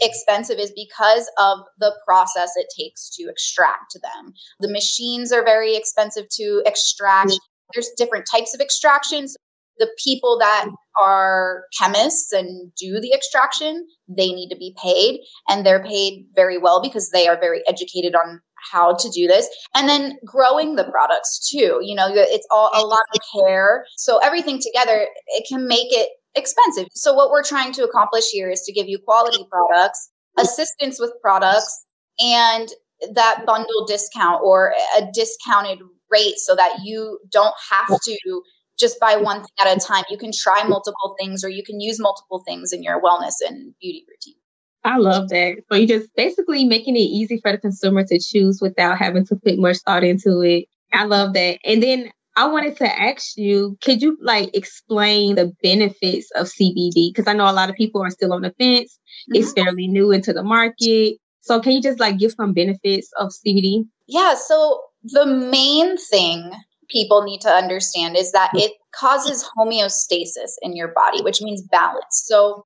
expensive 0.00 0.58
is 0.58 0.72
because 0.74 1.30
of 1.38 1.58
the 1.78 1.94
process 2.06 2.50
it 2.56 2.66
takes 2.76 3.10
to 3.16 3.24
extract 3.24 3.96
them. 4.02 4.32
The 4.60 4.70
machines 4.70 5.32
are 5.32 5.44
very 5.44 5.76
expensive 5.76 6.28
to 6.32 6.62
extract. 6.66 7.32
There's 7.72 7.90
different 7.96 8.26
types 8.30 8.54
of 8.54 8.60
extractions. 8.60 9.36
The 9.78 9.88
people 10.02 10.38
that 10.38 10.68
are 11.02 11.64
chemists 11.78 12.32
and 12.32 12.72
do 12.76 13.00
the 13.00 13.12
extraction, 13.12 13.86
they 14.08 14.28
need 14.28 14.48
to 14.50 14.56
be 14.56 14.74
paid 14.80 15.20
and 15.48 15.66
they're 15.66 15.82
paid 15.82 16.26
very 16.34 16.58
well 16.58 16.80
because 16.80 17.10
they 17.10 17.26
are 17.26 17.38
very 17.38 17.62
educated 17.68 18.14
on 18.14 18.40
how 18.70 18.94
to 18.94 19.08
do 19.10 19.26
this 19.26 19.48
and 19.74 19.88
then 19.88 20.16
growing 20.24 20.76
the 20.76 20.84
products 20.84 21.50
too 21.50 21.78
you 21.82 21.94
know 21.94 22.08
it's 22.10 22.46
all 22.50 22.70
a 22.74 22.84
lot 22.84 23.00
of 23.14 23.20
care 23.42 23.84
so 23.96 24.18
everything 24.18 24.60
together 24.60 25.06
it 25.28 25.44
can 25.48 25.66
make 25.66 25.88
it 25.90 26.08
expensive 26.34 26.86
so 26.94 27.14
what 27.14 27.30
we're 27.30 27.44
trying 27.44 27.72
to 27.72 27.84
accomplish 27.84 28.24
here 28.30 28.50
is 28.50 28.62
to 28.62 28.72
give 28.72 28.88
you 28.88 28.98
quality 28.98 29.44
products 29.50 30.10
assistance 30.38 30.98
with 30.98 31.12
products 31.22 31.84
and 32.20 32.68
that 33.12 33.42
bundle 33.46 33.86
discount 33.86 34.40
or 34.42 34.74
a 34.98 35.02
discounted 35.12 35.78
rate 36.10 36.36
so 36.38 36.54
that 36.54 36.80
you 36.84 37.18
don't 37.30 37.54
have 37.70 38.00
to 38.00 38.42
just 38.78 38.98
buy 39.00 39.16
one 39.16 39.38
thing 39.38 39.46
at 39.64 39.76
a 39.76 39.80
time. 39.80 40.04
You 40.10 40.18
can 40.18 40.32
try 40.36 40.64
multiple 40.64 41.14
things 41.20 41.44
or 41.44 41.48
you 41.48 41.62
can 41.64 41.80
use 41.80 42.00
multiple 42.00 42.42
things 42.46 42.72
in 42.72 42.82
your 42.82 43.00
wellness 43.00 43.34
and 43.46 43.74
beauty 43.80 44.04
routine. 44.08 44.40
I 44.84 44.98
love 44.98 45.30
that. 45.30 45.56
So 45.70 45.78
you 45.78 45.86
just 45.86 46.14
basically 46.14 46.64
making 46.64 46.96
it 46.96 47.00
easy 47.00 47.38
for 47.40 47.52
the 47.52 47.58
consumer 47.58 48.04
to 48.04 48.18
choose 48.18 48.60
without 48.60 48.98
having 48.98 49.26
to 49.26 49.36
put 49.36 49.58
much 49.58 49.78
thought 49.78 50.04
into 50.04 50.42
it. 50.42 50.66
I 50.92 51.04
love 51.04 51.32
that. 51.32 51.58
And 51.64 51.82
then 51.82 52.10
I 52.36 52.46
wanted 52.48 52.76
to 52.78 53.00
ask 53.00 53.36
you, 53.36 53.78
could 53.82 54.02
you 54.02 54.18
like 54.20 54.54
explain 54.54 55.36
the 55.36 55.52
benefits 55.62 56.30
of 56.32 56.48
CBD? 56.48 57.12
Because 57.12 57.26
I 57.26 57.32
know 57.32 57.50
a 57.50 57.52
lot 57.52 57.70
of 57.70 57.76
people 57.76 58.02
are 58.02 58.10
still 58.10 58.32
on 58.32 58.42
the 58.42 58.54
fence. 58.58 58.98
Mm-hmm. 59.30 59.36
It's 59.36 59.52
fairly 59.52 59.86
new 59.86 60.10
into 60.10 60.32
the 60.32 60.42
market. 60.42 61.16
So 61.40 61.60
can 61.60 61.72
you 61.72 61.82
just 61.82 62.00
like 62.00 62.18
give 62.18 62.32
some 62.32 62.52
benefits 62.52 63.10
of 63.18 63.30
CBD? 63.30 63.86
Yeah. 64.06 64.34
So 64.34 64.80
the 65.04 65.26
main 65.26 65.96
thing 65.96 66.50
people 66.88 67.22
need 67.22 67.40
to 67.42 67.50
understand 67.50 68.16
is 68.16 68.32
that 68.32 68.50
it 68.54 68.72
causes 68.94 69.48
homeostasis 69.56 70.52
in 70.62 70.76
your 70.76 70.88
body, 70.88 71.22
which 71.22 71.40
means 71.40 71.62
balance. 71.62 72.24
So 72.26 72.64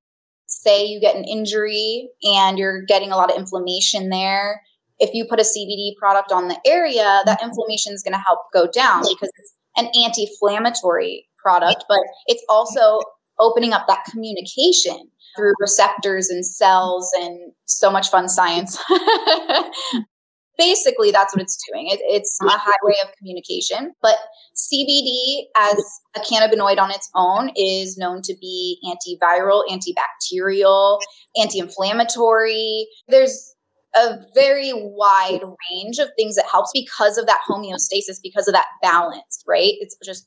say 0.48 0.84
you 0.84 1.00
get 1.00 1.16
an 1.16 1.24
injury 1.24 2.08
and 2.22 2.58
you're 2.58 2.82
getting 2.82 3.12
a 3.12 3.16
lot 3.16 3.30
of 3.30 3.38
inflammation 3.38 4.08
there. 4.10 4.60
If 4.98 5.10
you 5.14 5.26
put 5.28 5.38
a 5.38 5.44
CBD 5.44 5.96
product 5.96 6.32
on 6.32 6.48
the 6.48 6.58
area, 6.66 7.22
that 7.24 7.42
inflammation 7.42 7.92
is 7.92 8.02
going 8.02 8.14
to 8.14 8.24
help 8.26 8.40
go 8.52 8.66
down 8.66 9.02
because 9.02 9.30
it's 9.36 9.54
an 9.76 9.86
anti 10.04 10.26
inflammatory 10.26 11.28
product, 11.38 11.84
but 11.88 12.00
it's 12.26 12.44
also 12.48 13.00
opening 13.38 13.72
up 13.72 13.86
that 13.86 14.04
communication 14.10 15.08
through 15.36 15.52
receptors 15.60 16.28
and 16.28 16.44
cells 16.44 17.08
and 17.20 17.52
so 17.66 17.90
much 17.90 18.08
fun 18.08 18.28
science. 18.28 18.78
Basically, 20.58 21.10
that's 21.12 21.34
what 21.34 21.40
it's 21.40 21.56
doing. 21.72 21.86
It, 21.88 22.00
it's 22.02 22.36
a 22.42 22.44
mm-hmm. 22.44 22.56
highway 22.58 22.94
of 23.04 23.16
communication. 23.16 23.92
But 24.02 24.16
CBD, 24.56 25.44
as 25.56 25.76
a 26.16 26.20
cannabinoid 26.20 26.78
on 26.78 26.90
its 26.90 27.08
own, 27.14 27.50
is 27.56 27.96
known 27.96 28.22
to 28.22 28.34
be 28.40 28.78
antiviral, 28.84 29.62
antibacterial, 29.70 30.98
anti 31.40 31.60
inflammatory. 31.60 32.88
There's 33.06 33.54
a 33.96 34.18
very 34.34 34.72
wide 34.74 35.40
range 35.70 35.98
of 35.98 36.08
things 36.16 36.34
that 36.36 36.46
helps 36.50 36.70
because 36.74 37.18
of 37.18 37.26
that 37.26 37.40
homeostasis, 37.48 38.18
because 38.22 38.48
of 38.48 38.54
that 38.54 38.66
balance, 38.82 39.42
right? 39.46 39.74
It's 39.80 39.96
just 40.04 40.26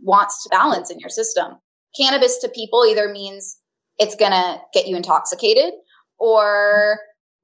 wants 0.00 0.42
to 0.44 0.48
balance 0.50 0.90
in 0.90 0.98
your 0.98 1.10
system. 1.10 1.58
Cannabis 1.98 2.38
to 2.38 2.48
people 2.48 2.84
either 2.88 3.08
means 3.08 3.58
it's 3.98 4.16
going 4.16 4.32
to 4.32 4.60
get 4.72 4.86
you 4.86 4.96
intoxicated 4.96 5.74
or 6.18 6.98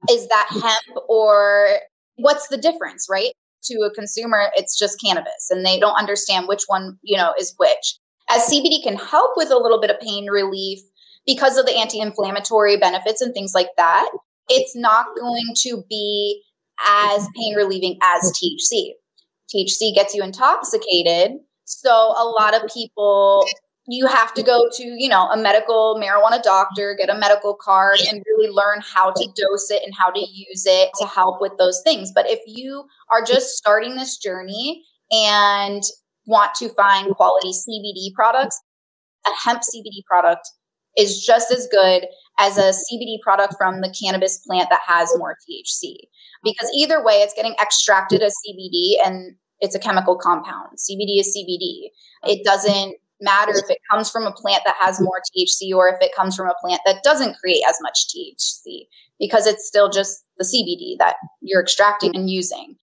is 0.09 0.27
that 0.29 0.47
hemp 0.49 1.05
or 1.07 1.79
what's 2.19 2.47
the 2.47 2.57
difference, 2.57 3.07
right? 3.09 3.31
To 3.63 3.81
a 3.81 3.93
consumer, 3.93 4.51
it's 4.55 4.77
just 4.77 5.01
cannabis 5.03 5.49
and 5.49 5.65
they 5.65 5.79
don't 5.79 5.97
understand 5.99 6.47
which 6.47 6.63
one, 6.67 6.97
you 7.01 7.17
know, 7.17 7.33
is 7.39 7.55
which. 7.57 7.97
As 8.29 8.43
CBD 8.43 8.83
can 8.83 8.95
help 8.95 9.31
with 9.35 9.51
a 9.51 9.57
little 9.57 9.81
bit 9.81 9.89
of 9.89 9.99
pain 9.99 10.27
relief 10.27 10.79
because 11.25 11.57
of 11.57 11.65
the 11.65 11.75
anti 11.75 11.99
inflammatory 11.99 12.77
benefits 12.77 13.21
and 13.21 13.33
things 13.33 13.53
like 13.53 13.69
that, 13.77 14.09
it's 14.49 14.75
not 14.75 15.07
going 15.19 15.53
to 15.63 15.83
be 15.89 16.41
as 16.85 17.27
pain 17.35 17.55
relieving 17.55 17.97
as 18.01 18.31
THC. 18.31 18.91
THC 19.53 19.93
gets 19.93 20.13
you 20.13 20.23
intoxicated. 20.23 21.37
So 21.65 21.91
a 21.91 22.25
lot 22.25 22.55
of 22.55 22.69
people 22.73 23.45
you 23.91 24.05
have 24.07 24.33
to 24.35 24.43
go 24.43 24.69
to, 24.73 24.83
you 24.83 25.09
know, 25.09 25.27
a 25.29 25.37
medical 25.37 25.99
marijuana 26.01 26.41
doctor, 26.41 26.95
get 26.97 27.09
a 27.09 27.17
medical 27.17 27.55
card 27.55 27.99
and 28.07 28.23
really 28.27 28.51
learn 28.51 28.81
how 28.81 29.11
to 29.11 29.25
dose 29.35 29.71
it 29.71 29.81
and 29.83 29.93
how 29.97 30.11
to 30.11 30.19
use 30.19 30.65
it 30.65 30.89
to 30.99 31.07
help 31.07 31.41
with 31.41 31.53
those 31.57 31.81
things. 31.83 32.11
But 32.13 32.29
if 32.29 32.39
you 32.45 32.85
are 33.11 33.23
just 33.25 33.57
starting 33.57 33.95
this 33.95 34.17
journey 34.17 34.83
and 35.11 35.81
want 36.25 36.53
to 36.55 36.69
find 36.69 37.15
quality 37.15 37.49
CBD 37.49 38.13
products, 38.13 38.61
a 39.25 39.31
hemp 39.43 39.61
CBD 39.61 40.03
product 40.05 40.47
is 40.97 41.25
just 41.25 41.51
as 41.51 41.67
good 41.71 42.05
as 42.39 42.57
a 42.57 42.71
CBD 42.71 43.19
product 43.21 43.55
from 43.57 43.81
the 43.81 43.93
cannabis 43.99 44.39
plant 44.45 44.69
that 44.69 44.81
has 44.85 45.11
more 45.17 45.35
THC. 45.49 45.95
Because 46.43 46.69
either 46.77 47.03
way, 47.03 47.15
it's 47.15 47.33
getting 47.33 47.55
extracted 47.61 48.21
as 48.21 48.33
CBD 48.47 48.95
and 49.05 49.35
it's 49.61 49.75
a 49.75 49.79
chemical 49.79 50.17
compound. 50.17 50.77
CBD 50.77 51.19
is 51.19 51.35
CBD. 51.35 51.89
It 52.23 52.45
doesn't 52.45 52.95
matter 53.21 53.53
if 53.55 53.69
it 53.69 53.79
comes 53.91 54.09
from 54.09 54.25
a 54.25 54.31
plant 54.31 54.63
that 54.65 54.75
has 54.79 54.99
more 54.99 55.21
THC 55.35 55.73
or 55.75 55.89
if 55.89 55.97
it 56.01 56.15
comes 56.15 56.35
from 56.35 56.47
a 56.47 56.55
plant 56.61 56.81
that 56.85 57.03
doesn't 57.03 57.37
create 57.37 57.63
as 57.69 57.77
much 57.81 58.07
THC 58.07 58.87
because 59.19 59.45
it's 59.47 59.67
still 59.67 59.89
just 59.89 60.23
the 60.37 60.45
CBD 60.45 60.97
that 60.99 61.15
you're 61.41 61.61
extracting 61.61 62.15
and 62.15 62.29
using. 62.29 62.75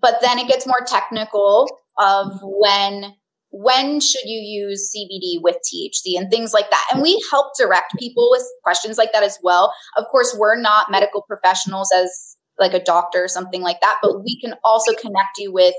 But 0.00 0.18
then 0.22 0.38
it 0.38 0.48
gets 0.48 0.66
more 0.66 0.80
technical 0.86 1.68
of 1.98 2.38
when 2.42 3.14
when 3.52 4.00
should 4.00 4.26
you 4.26 4.40
use 4.40 4.92
CBD 4.96 5.42
with 5.42 5.56
THC 5.56 6.16
and 6.18 6.30
things 6.30 6.54
like 6.54 6.70
that. 6.70 6.86
And 6.92 7.02
we 7.02 7.22
help 7.30 7.52
direct 7.58 7.94
people 7.98 8.28
with 8.30 8.44
questions 8.62 8.96
like 8.96 9.12
that 9.12 9.24
as 9.24 9.38
well. 9.42 9.74
Of 9.96 10.06
course, 10.10 10.36
we're 10.38 10.60
not 10.60 10.90
medical 10.90 11.22
professionals 11.22 11.90
as 11.96 12.36
like 12.58 12.74
a 12.74 12.82
doctor 12.82 13.24
or 13.24 13.28
something 13.28 13.62
like 13.62 13.80
that, 13.80 13.98
but 14.02 14.22
we 14.22 14.40
can 14.40 14.54
also 14.64 14.92
connect 14.92 15.38
you 15.38 15.52
with 15.52 15.74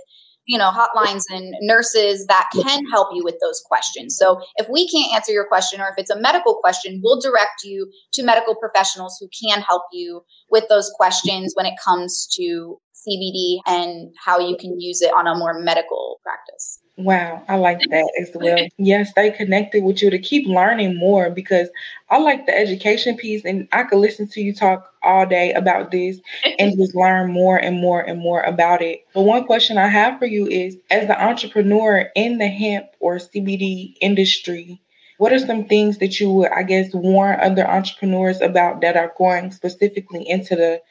you 0.46 0.58
know 0.58 0.72
hotlines 0.72 1.24
and 1.30 1.54
nurses 1.62 2.26
that 2.28 2.50
can 2.54 2.84
help 2.92 3.10
you 3.14 3.24
with 3.24 3.36
those 3.42 3.62
questions. 3.66 4.18
So 4.18 4.42
if 4.58 4.68
we 4.70 4.88
can't 4.88 5.14
answer 5.14 5.32
your 5.32 5.48
question 5.48 5.82
or 5.82 5.88
if 5.90 5.96
it's 5.98 6.10
a 6.10 6.20
medical 6.20 6.56
question 6.56 7.02
we'll 7.04 7.22
direct 7.22 7.64
you 7.64 7.92
to 8.14 8.24
medical 8.24 8.56
professionals 8.56 9.18
who 9.20 9.28
can 9.30 9.62
help 9.62 9.84
you 9.92 10.24
with 10.50 10.66
those 10.70 10.92
questions 10.96 11.54
when 11.56 11.66
it 11.66 11.76
comes 11.84 12.28
to 12.36 12.80
cbd 13.08 13.60
and 13.68 14.14
how 14.18 14.40
you 14.40 14.56
can 14.58 14.80
use 14.80 15.02
it 15.02 15.12
on 15.14 15.28
a 15.28 15.36
more 15.36 15.60
medical 15.60 16.20
practice 16.24 16.82
Wow, 16.98 17.44
I 17.48 17.56
like 17.56 17.80
that 17.90 18.12
as 18.22 18.32
well. 18.36 18.68
Yeah, 18.78 19.04
stay 19.04 19.32
connected 19.32 19.84
with 19.84 20.02
you 20.02 20.10
to 20.10 20.20
keep 20.20 20.46
learning 20.46 20.98
more 20.98 21.30
because 21.30 21.70
I 22.10 22.18
like 22.20 22.46
the 22.46 22.56
education 22.56 23.18
piece 23.18 23.44
and 23.46 23.68
I 23.72 23.84
could 23.84 24.00
listen 24.00 24.28
to 24.30 24.42
you 24.42 24.54
talk 24.54 24.94
all 25.02 25.26
day 25.26 25.54
about 25.54 25.92
this 25.92 26.20
and 26.60 26.78
just 26.78 26.94
learn 26.94 27.32
more 27.32 27.58
and 27.58 27.80
more 27.80 28.02
and 28.02 28.20
more 28.20 28.42
about 28.42 28.82
it. 28.82 29.06
But 29.14 29.24
one 29.24 29.46
question 29.46 29.78
I 29.78 29.88
have 29.88 30.20
for 30.20 30.26
you 30.26 30.48
is 30.48 30.78
as 30.90 31.08
the 31.08 31.20
entrepreneur 31.20 32.12
in 32.16 32.38
the 32.38 32.48
hemp 32.48 32.88
or 33.00 33.16
CBD 33.16 33.96
industry, 34.02 34.80
what 35.18 35.34
are 35.34 35.40
some 35.40 35.66
things 35.66 36.00
that 36.00 36.20
you 36.20 36.32
would, 36.32 36.52
I 36.52 36.64
guess, 36.64 36.94
warn 36.94 37.40
other 37.40 37.68
entrepreneurs 37.68 38.42
about 38.42 38.82
that 38.82 38.98
are 38.98 39.14
going 39.18 39.52
specifically 39.52 40.28
into 40.28 40.56
the 40.56 40.82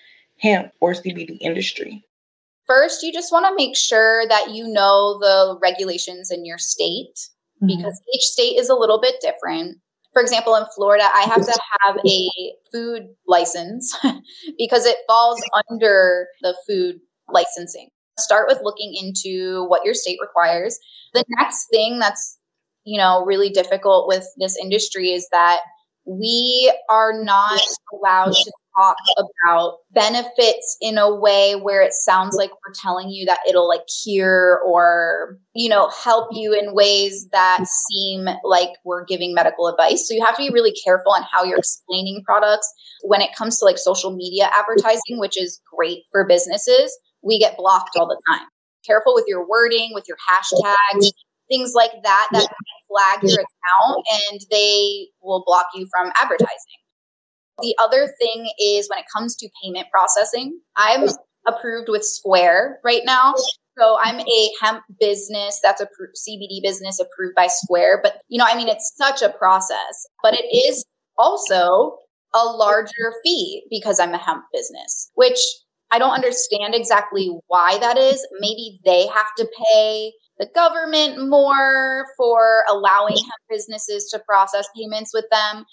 hemp 0.40 0.72
or 0.80 0.92
CBD 0.92 1.38
industry? 1.40 2.04
First, 2.66 3.02
you 3.02 3.12
just 3.12 3.32
want 3.32 3.46
to 3.46 3.54
make 3.56 3.76
sure 3.76 4.26
that 4.28 4.50
you 4.50 4.66
know 4.68 5.18
the 5.18 5.58
regulations 5.60 6.30
in 6.30 6.44
your 6.44 6.58
state 6.58 7.18
mm-hmm. 7.62 7.66
because 7.66 8.00
each 8.14 8.22
state 8.22 8.58
is 8.58 8.68
a 8.68 8.74
little 8.74 9.00
bit 9.00 9.16
different. 9.20 9.78
For 10.12 10.22
example, 10.22 10.54
in 10.56 10.64
Florida, 10.74 11.04
I 11.12 11.22
have 11.22 11.44
to 11.44 11.60
have 11.82 11.96
a 12.04 12.30
food 12.72 13.08
license 13.26 13.96
because 14.58 14.86
it 14.86 14.98
falls 15.06 15.40
under 15.70 16.26
the 16.42 16.56
food 16.68 17.00
licensing. 17.28 17.88
Start 18.18 18.48
with 18.48 18.58
looking 18.62 18.94
into 18.94 19.64
what 19.68 19.84
your 19.84 19.94
state 19.94 20.18
requires. 20.20 20.78
The 21.14 21.24
next 21.38 21.66
thing 21.72 21.98
that's, 22.00 22.38
you 22.84 22.98
know, 22.98 23.24
really 23.24 23.50
difficult 23.50 24.08
with 24.08 24.26
this 24.38 24.56
industry 24.60 25.10
is 25.10 25.28
that 25.30 25.60
we 26.06 26.72
are 26.88 27.22
not 27.22 27.60
allowed 27.92 28.32
to 28.32 28.52
talk 28.80 28.96
about 29.18 29.78
benefits 29.92 30.76
in 30.80 30.98
a 30.98 31.14
way 31.14 31.54
where 31.54 31.82
it 31.82 31.92
sounds 31.92 32.36
like 32.36 32.50
we're 32.50 32.74
telling 32.80 33.10
you 33.10 33.26
that 33.26 33.40
it'll 33.48 33.68
like 33.68 33.82
cure 34.02 34.60
or, 34.66 35.38
you 35.54 35.68
know, 35.68 35.90
help 36.02 36.28
you 36.32 36.52
in 36.52 36.74
ways 36.74 37.28
that 37.32 37.64
seem 37.66 38.26
like 38.44 38.70
we're 38.84 39.04
giving 39.04 39.34
medical 39.34 39.68
advice. 39.68 40.06
So 40.06 40.14
you 40.14 40.24
have 40.24 40.36
to 40.36 40.42
be 40.42 40.50
really 40.50 40.74
careful 40.84 41.12
on 41.12 41.22
how 41.30 41.44
you're 41.44 41.58
explaining 41.58 42.22
products. 42.24 42.72
When 43.02 43.20
it 43.20 43.34
comes 43.36 43.58
to 43.58 43.64
like 43.64 43.78
social 43.78 44.14
media 44.14 44.50
advertising, 44.58 45.18
which 45.18 45.40
is 45.40 45.60
great 45.76 46.04
for 46.10 46.26
businesses, 46.26 46.96
we 47.22 47.38
get 47.38 47.56
blocked 47.56 47.96
all 47.96 48.06
the 48.06 48.20
time. 48.30 48.46
Careful 48.86 49.14
with 49.14 49.24
your 49.28 49.46
wording, 49.46 49.90
with 49.92 50.04
your 50.08 50.16
hashtags, 50.16 51.06
things 51.48 51.72
like 51.74 51.90
that 52.02 52.28
that 52.32 52.48
flag 52.88 53.22
your 53.22 53.40
account 53.40 54.04
and 54.30 54.40
they 54.50 55.08
will 55.22 55.42
block 55.46 55.66
you 55.74 55.86
from 55.90 56.10
advertising. 56.20 56.80
The 57.60 57.74
other 57.82 58.12
thing 58.20 58.50
is 58.58 58.88
when 58.88 58.98
it 58.98 59.06
comes 59.14 59.36
to 59.36 59.48
payment 59.62 59.88
processing, 59.90 60.58
I'm 60.76 61.08
approved 61.46 61.88
with 61.88 62.04
Square 62.04 62.80
right 62.84 63.02
now. 63.04 63.34
So 63.78 63.98
I'm 64.02 64.20
a 64.20 64.50
hemp 64.60 64.82
business 64.98 65.58
that's 65.62 65.80
a 65.80 65.86
CBD 65.86 66.62
business 66.62 67.00
approved 67.00 67.34
by 67.34 67.46
Square. 67.46 68.00
But, 68.02 68.20
you 68.28 68.38
know, 68.38 68.46
I 68.46 68.56
mean, 68.56 68.68
it's 68.68 68.92
such 68.96 69.22
a 69.22 69.30
process, 69.30 70.06
but 70.22 70.34
it 70.34 70.44
is 70.54 70.84
also 71.16 71.96
a 72.34 72.44
larger 72.44 73.14
fee 73.24 73.64
because 73.70 73.98
I'm 73.98 74.12
a 74.12 74.18
hemp 74.18 74.44
business, 74.52 75.10
which 75.14 75.40
I 75.90 75.98
don't 75.98 76.12
understand 76.12 76.74
exactly 76.74 77.30
why 77.48 77.78
that 77.78 77.98
is. 77.98 78.26
Maybe 78.38 78.80
they 78.84 79.06
have 79.06 79.34
to 79.38 79.48
pay 79.72 80.12
the 80.38 80.48
government 80.54 81.28
more 81.28 82.06
for 82.16 82.64
allowing 82.70 83.16
hemp 83.16 83.42
businesses 83.48 84.08
to 84.10 84.20
process 84.20 84.68
payments 84.76 85.12
with 85.12 85.26
them 85.30 85.64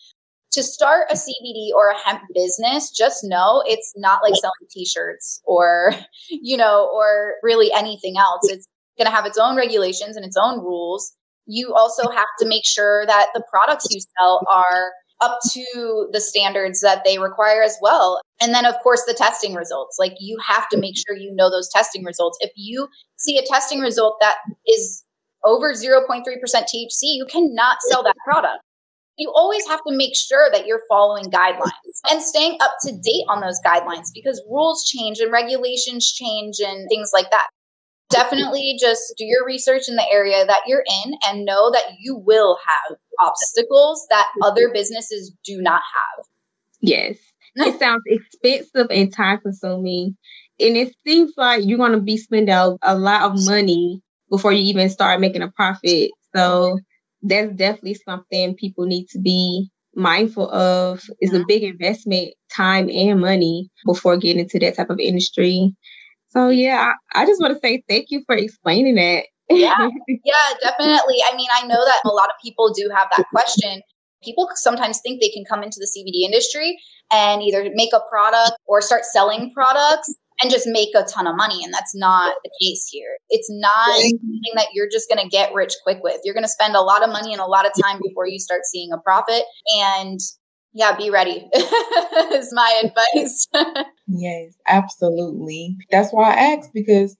to 0.57 0.63
start 0.63 1.05
a 1.11 1.13
CBD 1.13 1.69
or 1.75 1.89
a 1.89 1.97
hemp 2.03 2.21
business, 2.33 2.89
just 2.89 3.19
know 3.23 3.61
it's 3.67 3.93
not 3.95 4.21
like 4.23 4.33
selling 4.33 4.67
t-shirts 4.71 5.39
or, 5.45 5.93
you 6.29 6.57
know, 6.57 6.89
or 6.91 7.35
really 7.43 7.71
anything 7.71 8.15
else. 8.17 8.41
It's 8.45 8.67
going 8.97 9.05
to 9.05 9.15
have 9.15 9.27
its 9.27 9.37
own 9.37 9.55
regulations 9.55 10.15
and 10.15 10.25
its 10.25 10.35
own 10.35 10.57
rules. 10.57 11.13
You 11.45 11.75
also 11.75 12.09
have 12.09 12.25
to 12.39 12.47
make 12.47 12.65
sure 12.65 13.05
that 13.05 13.27
the 13.35 13.43
products 13.51 13.85
you 13.91 14.01
sell 14.19 14.41
are 14.51 14.93
up 15.21 15.37
to 15.53 16.07
the 16.11 16.19
standards 16.19 16.81
that 16.81 17.03
they 17.05 17.19
require 17.19 17.61
as 17.61 17.77
well. 17.79 18.19
And 18.41 18.51
then, 18.51 18.65
of 18.65 18.73
course, 18.81 19.03
the 19.05 19.13
testing 19.13 19.53
results. 19.53 19.97
Like 19.99 20.13
you 20.19 20.39
have 20.43 20.67
to 20.69 20.77
make 20.77 20.95
sure 20.97 21.15
you 21.15 21.31
know 21.35 21.51
those 21.51 21.69
testing 21.69 22.03
results. 22.03 22.39
If 22.41 22.51
you 22.55 22.87
see 23.17 23.37
a 23.37 23.45
testing 23.45 23.79
result 23.79 24.17
that 24.21 24.37
is 24.67 25.03
over 25.45 25.73
0.3% 25.73 26.23
THC, 26.25 27.01
you 27.01 27.27
cannot 27.29 27.77
sell 27.89 28.01
that 28.01 28.15
product 28.25 28.63
you 29.17 29.31
always 29.35 29.67
have 29.67 29.79
to 29.87 29.95
make 29.95 30.15
sure 30.15 30.49
that 30.51 30.65
you're 30.65 30.83
following 30.87 31.25
guidelines 31.25 31.71
and 32.09 32.21
staying 32.21 32.57
up 32.61 32.75
to 32.81 32.91
date 32.91 33.25
on 33.27 33.41
those 33.41 33.59
guidelines 33.65 34.07
because 34.13 34.41
rules 34.49 34.85
change 34.85 35.19
and 35.19 35.31
regulations 35.31 36.11
change 36.11 36.57
and 36.59 36.87
things 36.87 37.09
like 37.13 37.29
that. 37.31 37.47
Definitely 38.09 38.77
just 38.79 39.13
do 39.17 39.25
your 39.25 39.45
research 39.45 39.89
in 39.89 39.95
the 39.95 40.05
area 40.09 40.45
that 40.45 40.61
you're 40.65 40.83
in 41.05 41.13
and 41.27 41.45
know 41.45 41.71
that 41.71 41.83
you 41.99 42.15
will 42.15 42.57
have 42.65 42.97
obstacles 43.19 44.05
that 44.09 44.27
other 44.43 44.69
businesses 44.71 45.33
do 45.43 45.61
not 45.61 45.81
have. 45.81 46.25
Yes. 46.79 47.17
It 47.55 47.79
sounds 47.79 48.03
expensive 48.05 48.87
and 48.91 49.11
time 49.11 49.39
consuming. 49.39 50.15
And 50.59 50.77
it 50.77 50.95
seems 51.05 51.33
like 51.37 51.65
you're 51.65 51.77
going 51.77 51.91
to 51.93 51.99
be 51.99 52.17
spending 52.17 52.53
a, 52.53 52.75
a 52.83 52.95
lot 52.95 53.23
of 53.23 53.45
money 53.45 54.01
before 54.29 54.53
you 54.53 54.63
even 54.63 54.89
start 54.89 55.19
making 55.19 55.41
a 55.41 55.51
profit. 55.51 56.11
So 56.35 56.79
that's 57.21 57.51
definitely 57.53 57.95
something 57.95 58.55
people 58.55 58.85
need 58.85 59.07
to 59.09 59.19
be 59.19 59.69
mindful 59.95 60.49
of 60.51 61.03
is 61.21 61.33
a 61.33 61.43
big 61.47 61.63
investment, 61.63 62.33
time 62.55 62.89
and 62.89 63.19
money 63.19 63.69
before 63.85 64.17
getting 64.17 64.43
into 64.43 64.59
that 64.59 64.75
type 64.75 64.89
of 64.89 64.99
industry. 64.99 65.73
So 66.29 66.49
yeah, 66.49 66.93
I, 67.13 67.21
I 67.21 67.25
just 67.25 67.41
want 67.41 67.53
to 67.53 67.59
say 67.59 67.83
thank 67.89 68.07
you 68.09 68.23
for 68.25 68.35
explaining 68.35 68.95
that. 68.95 69.25
yeah, 69.49 69.89
yeah, 70.07 70.33
definitely. 70.61 71.17
I 71.31 71.35
mean, 71.35 71.49
I 71.53 71.65
know 71.65 71.83
that 71.83 72.01
a 72.05 72.09
lot 72.09 72.29
of 72.29 72.35
people 72.43 72.71
do 72.73 72.89
have 72.95 73.07
that 73.17 73.25
question. 73.33 73.81
People 74.23 74.49
sometimes 74.55 74.99
think 75.01 75.21
they 75.21 75.29
can 75.29 75.45
come 75.45 75.63
into 75.63 75.79
the 75.79 75.87
CBD 75.87 76.25
industry 76.25 76.77
and 77.11 77.41
either 77.41 77.69
make 77.73 77.93
a 77.93 78.01
product 78.09 78.57
or 78.67 78.81
start 78.81 79.05
selling 79.05 79.51
products 79.53 80.13
and 80.41 80.51
just 80.51 80.67
make 80.67 80.89
a 80.95 81.03
ton 81.03 81.27
of 81.27 81.35
money. 81.35 81.63
And 81.63 81.73
that's 81.73 81.95
not 81.95 82.35
the 82.43 82.51
case 82.61 82.87
here. 82.91 83.17
It's 83.29 83.47
not 83.49 83.99
something 83.99 84.53
that 84.55 84.67
you're 84.73 84.89
just 84.91 85.09
going 85.09 85.23
to 85.23 85.29
get 85.29 85.53
rich 85.53 85.73
quick 85.83 85.99
with. 86.03 86.21
You're 86.23 86.33
going 86.33 86.43
to 86.43 86.49
spend 86.49 86.75
a 86.75 86.81
lot 86.81 87.03
of 87.03 87.09
money 87.09 87.33
and 87.33 87.41
a 87.41 87.45
lot 87.45 87.65
of 87.65 87.71
time 87.81 87.99
before 88.03 88.27
you 88.27 88.39
start 88.39 88.61
seeing 88.65 88.91
a 88.91 88.97
profit. 88.99 89.43
And 89.79 90.19
yeah, 90.73 90.95
be 90.95 91.09
ready 91.09 91.49
is 91.53 92.49
my 92.53 92.83
advice. 93.15 93.47
yes, 94.07 94.53
absolutely. 94.67 95.75
That's 95.91 96.11
why 96.11 96.31
I 96.31 96.55
asked 96.55 96.71
because 96.73 97.17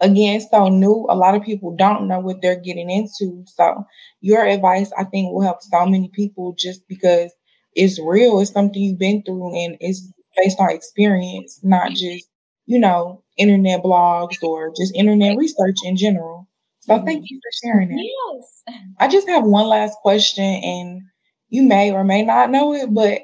again, 0.00 0.40
so 0.40 0.68
new. 0.68 1.06
A 1.08 1.16
lot 1.16 1.34
of 1.34 1.42
people 1.42 1.74
don't 1.76 2.08
know 2.08 2.20
what 2.20 2.42
they're 2.42 2.60
getting 2.60 2.90
into. 2.90 3.44
So 3.46 3.84
your 4.20 4.44
advice, 4.44 4.90
I 4.98 5.04
think, 5.04 5.32
will 5.32 5.42
help 5.42 5.62
so 5.62 5.86
many 5.86 6.10
people 6.12 6.54
just 6.58 6.86
because 6.88 7.32
it's 7.74 7.98
real. 7.98 8.40
It's 8.40 8.52
something 8.52 8.80
you've 8.80 8.98
been 8.98 9.22
through 9.22 9.64
and 9.64 9.76
it's 9.80 10.12
based 10.36 10.60
on 10.60 10.70
experience, 10.70 11.60
not 11.62 11.92
just 11.92 12.28
you 12.68 12.78
know, 12.78 13.22
internet 13.38 13.82
blogs 13.82 14.42
or 14.42 14.70
just 14.76 14.94
internet 14.94 15.38
research 15.38 15.76
in 15.84 15.96
general. 15.96 16.46
So 16.80 16.94
mm-hmm. 16.94 17.06
thank 17.06 17.30
you 17.30 17.40
for 17.42 17.66
sharing 17.66 17.90
it. 17.90 18.04
Yes. 18.04 18.84
I 19.00 19.08
just 19.08 19.26
have 19.26 19.42
one 19.42 19.66
last 19.66 19.96
question, 20.02 20.44
and 20.44 21.00
you 21.48 21.62
may 21.62 21.90
or 21.90 22.04
may 22.04 22.22
not 22.22 22.50
know 22.50 22.74
it, 22.74 22.92
but 22.92 23.22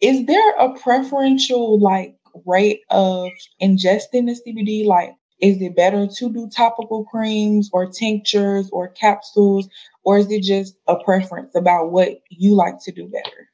is 0.00 0.26
there 0.26 0.56
a 0.56 0.76
preferential 0.80 1.80
like 1.80 2.16
rate 2.44 2.80
of 2.90 3.30
ingesting 3.62 4.26
the 4.26 4.36
CBD? 4.44 4.84
Like, 4.84 5.14
is 5.40 5.62
it 5.62 5.76
better 5.76 6.08
to 6.08 6.32
do 6.32 6.50
topical 6.50 7.04
creams 7.04 7.70
or 7.72 7.86
tinctures 7.86 8.68
or 8.72 8.88
capsules, 8.88 9.68
or 10.02 10.18
is 10.18 10.28
it 10.28 10.42
just 10.42 10.74
a 10.88 10.96
preference 11.04 11.54
about 11.54 11.92
what 11.92 12.18
you 12.30 12.56
like 12.56 12.82
to 12.82 12.90
do 12.90 13.06
better? 13.06 13.48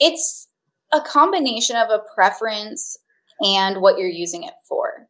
It's 0.00 0.48
a 0.92 1.00
combination 1.00 1.76
of 1.76 1.90
a 1.90 2.02
preference 2.12 2.98
and 3.40 3.80
what 3.80 3.98
you're 3.98 4.08
using 4.08 4.44
it 4.44 4.54
for. 4.68 5.08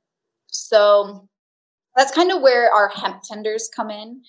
So 0.49 1.28
that's 1.97 2.12
kind 2.12 2.30
of 2.30 2.42
where 2.42 2.73
our 2.73 2.88
hemp 2.88 3.23
tenders 3.23 3.68
come 3.75 3.90
in, 3.90 4.23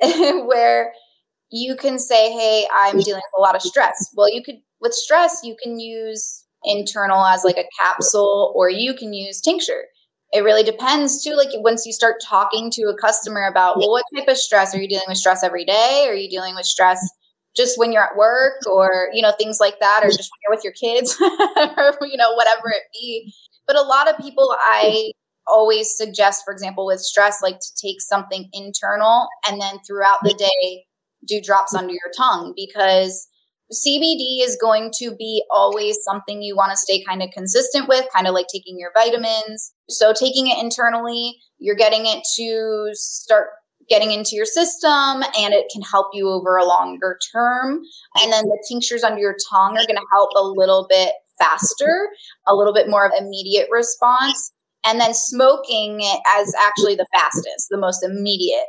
where 0.46 0.92
you 1.50 1.76
can 1.76 1.98
say, 1.98 2.32
Hey, 2.32 2.66
I'm 2.72 2.98
dealing 2.98 3.22
with 3.22 3.38
a 3.38 3.40
lot 3.40 3.54
of 3.56 3.62
stress. 3.62 4.10
Well, 4.16 4.32
you 4.32 4.42
could, 4.42 4.56
with 4.80 4.94
stress, 4.94 5.40
you 5.44 5.56
can 5.62 5.78
use 5.78 6.44
internal 6.64 7.24
as 7.24 7.44
like 7.44 7.58
a 7.58 7.68
capsule 7.80 8.52
or 8.56 8.70
you 8.70 8.94
can 8.94 9.12
use 9.12 9.40
tincture. 9.40 9.84
It 10.32 10.44
really 10.44 10.62
depends 10.62 11.22
too. 11.22 11.34
Like 11.34 11.48
once 11.56 11.84
you 11.84 11.92
start 11.92 12.16
talking 12.24 12.70
to 12.72 12.82
a 12.84 12.96
customer 12.96 13.44
about, 13.44 13.78
well, 13.78 13.90
what 13.90 14.04
type 14.16 14.28
of 14.28 14.36
stress 14.38 14.74
are 14.74 14.80
you 14.80 14.88
dealing 14.88 15.04
with 15.08 15.18
stress 15.18 15.44
every 15.44 15.64
day? 15.64 16.06
Are 16.08 16.14
you 16.14 16.30
dealing 16.30 16.54
with 16.54 16.64
stress 16.64 17.06
just 17.56 17.78
when 17.78 17.92
you're 17.92 18.02
at 18.02 18.16
work 18.16 18.60
or 18.66 19.08
you 19.12 19.22
know 19.22 19.32
things 19.38 19.58
like 19.60 19.78
that 19.80 20.00
or 20.02 20.08
mm-hmm. 20.08 20.16
just 20.16 20.30
when 20.30 20.40
you're 20.42 20.56
with 20.56 20.64
your 20.64 20.72
kids 20.72 21.16
or 21.20 22.06
you 22.06 22.16
know 22.16 22.34
whatever 22.34 22.68
it 22.68 22.82
be. 22.92 23.32
But 23.66 23.76
a 23.76 23.82
lot 23.82 24.08
of 24.08 24.18
people 24.18 24.54
i 24.58 25.12
always 25.48 25.96
suggest 25.96 26.42
for 26.44 26.52
example 26.52 26.86
with 26.86 27.00
stress 27.00 27.40
like 27.42 27.58
to 27.58 27.68
take 27.80 28.00
something 28.00 28.48
internal 28.52 29.28
and 29.48 29.60
then 29.60 29.78
throughout 29.86 30.18
the 30.22 30.30
mm-hmm. 30.30 30.38
day 30.38 30.84
do 31.26 31.40
drops 31.40 31.74
under 31.74 31.92
your 31.92 32.10
tongue 32.16 32.52
because 32.56 33.28
CBD 33.72 34.42
is 34.42 34.58
going 34.60 34.90
to 34.98 35.14
be 35.16 35.42
always 35.50 35.96
something 36.04 36.42
you 36.42 36.54
want 36.54 36.72
to 36.72 36.76
stay 36.76 37.02
kind 37.04 37.22
of 37.22 37.30
consistent 37.32 37.88
with, 37.88 38.04
kind 38.14 38.26
of 38.26 38.34
like 38.34 38.46
taking 38.52 38.78
your 38.78 38.90
vitamins. 38.94 39.72
So, 39.88 40.12
taking 40.12 40.48
it 40.48 40.58
internally, 40.62 41.36
you're 41.58 41.76
getting 41.76 42.04
it 42.04 42.22
to 42.36 42.90
start 42.92 43.48
getting 43.92 44.10
into 44.10 44.34
your 44.34 44.46
system 44.46 45.22
and 45.38 45.52
it 45.52 45.66
can 45.70 45.82
help 45.82 46.08
you 46.14 46.30
over 46.30 46.56
a 46.56 46.64
longer 46.64 47.18
term. 47.30 47.82
And 48.22 48.32
then 48.32 48.44
the 48.44 48.64
tinctures 48.66 49.04
under 49.04 49.20
your 49.20 49.36
tongue 49.50 49.72
are 49.72 49.86
going 49.86 49.96
to 49.96 50.06
help 50.10 50.30
a 50.34 50.42
little 50.42 50.86
bit 50.88 51.12
faster, 51.38 52.08
a 52.46 52.54
little 52.54 52.72
bit 52.72 52.88
more 52.88 53.04
of 53.04 53.12
immediate 53.18 53.68
response. 53.70 54.50
And 54.86 54.98
then 54.98 55.12
smoking 55.12 56.00
as 56.38 56.54
actually 56.58 56.96
the 56.96 57.06
fastest, 57.12 57.66
the 57.70 57.76
most 57.76 58.02
immediate. 58.02 58.64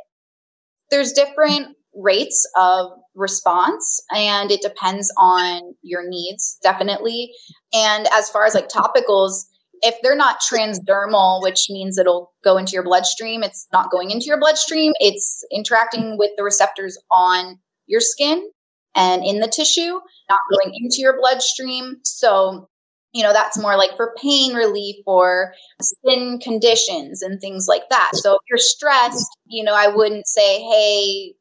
There's 0.90 1.12
different 1.12 1.68
rates 1.94 2.46
of 2.58 2.90
response 3.14 4.04
and 4.14 4.50
it 4.50 4.60
depends 4.60 5.10
on 5.16 5.74
your 5.82 6.06
needs, 6.06 6.58
definitely. 6.62 7.32
And 7.72 8.06
as 8.12 8.28
far 8.28 8.44
as 8.44 8.54
like 8.54 8.68
topicals, 8.68 9.46
if 9.84 9.96
they're 10.02 10.16
not 10.16 10.40
transdermal, 10.40 11.42
which 11.42 11.66
means 11.68 11.98
it'll 11.98 12.32
go 12.42 12.56
into 12.56 12.72
your 12.72 12.82
bloodstream, 12.82 13.42
it's 13.42 13.68
not 13.72 13.90
going 13.90 14.10
into 14.10 14.26
your 14.26 14.40
bloodstream. 14.40 14.92
It's 14.98 15.44
interacting 15.52 16.16
with 16.18 16.30
the 16.36 16.42
receptors 16.42 16.98
on 17.12 17.58
your 17.86 18.00
skin 18.00 18.50
and 18.96 19.22
in 19.22 19.40
the 19.40 19.48
tissue, 19.48 20.00
not 20.30 20.40
going 20.50 20.74
into 20.74 20.96
your 20.98 21.18
bloodstream. 21.18 21.98
So, 22.02 22.68
you 23.12 23.22
know, 23.22 23.32
that's 23.32 23.58
more 23.58 23.76
like 23.76 23.94
for 23.96 24.14
pain 24.20 24.54
relief 24.54 24.96
or 25.06 25.52
skin 25.82 26.38
conditions 26.42 27.20
and 27.22 27.40
things 27.40 27.66
like 27.68 27.88
that. 27.90 28.12
So 28.14 28.34
if 28.34 28.40
you're 28.48 28.58
stressed, 28.58 29.28
you 29.46 29.64
know, 29.64 29.74
I 29.74 29.88
wouldn't 29.88 30.26
say, 30.26 30.62
hey, 30.62 31.34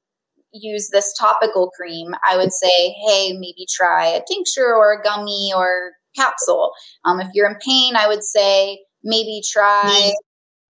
use 0.52 0.90
this 0.92 1.14
topical 1.18 1.72
cream. 1.72 2.14
I 2.30 2.38
would 2.38 2.52
say, 2.52 2.96
hey, 3.08 3.34
maybe 3.34 3.66
try 3.72 4.08
a 4.08 4.22
tincture 4.28 4.76
or 4.76 4.94
a 4.94 5.02
gummy 5.02 5.52
or 5.56 5.94
capsule. 6.16 6.74
Um, 7.06 7.20
if 7.20 7.30
you're 7.34 7.50
in 7.50 7.58
pain, 7.66 7.96
I 7.96 8.08
would 8.08 8.24
say 8.24 8.80
maybe 9.04 9.42
try, 9.52 10.14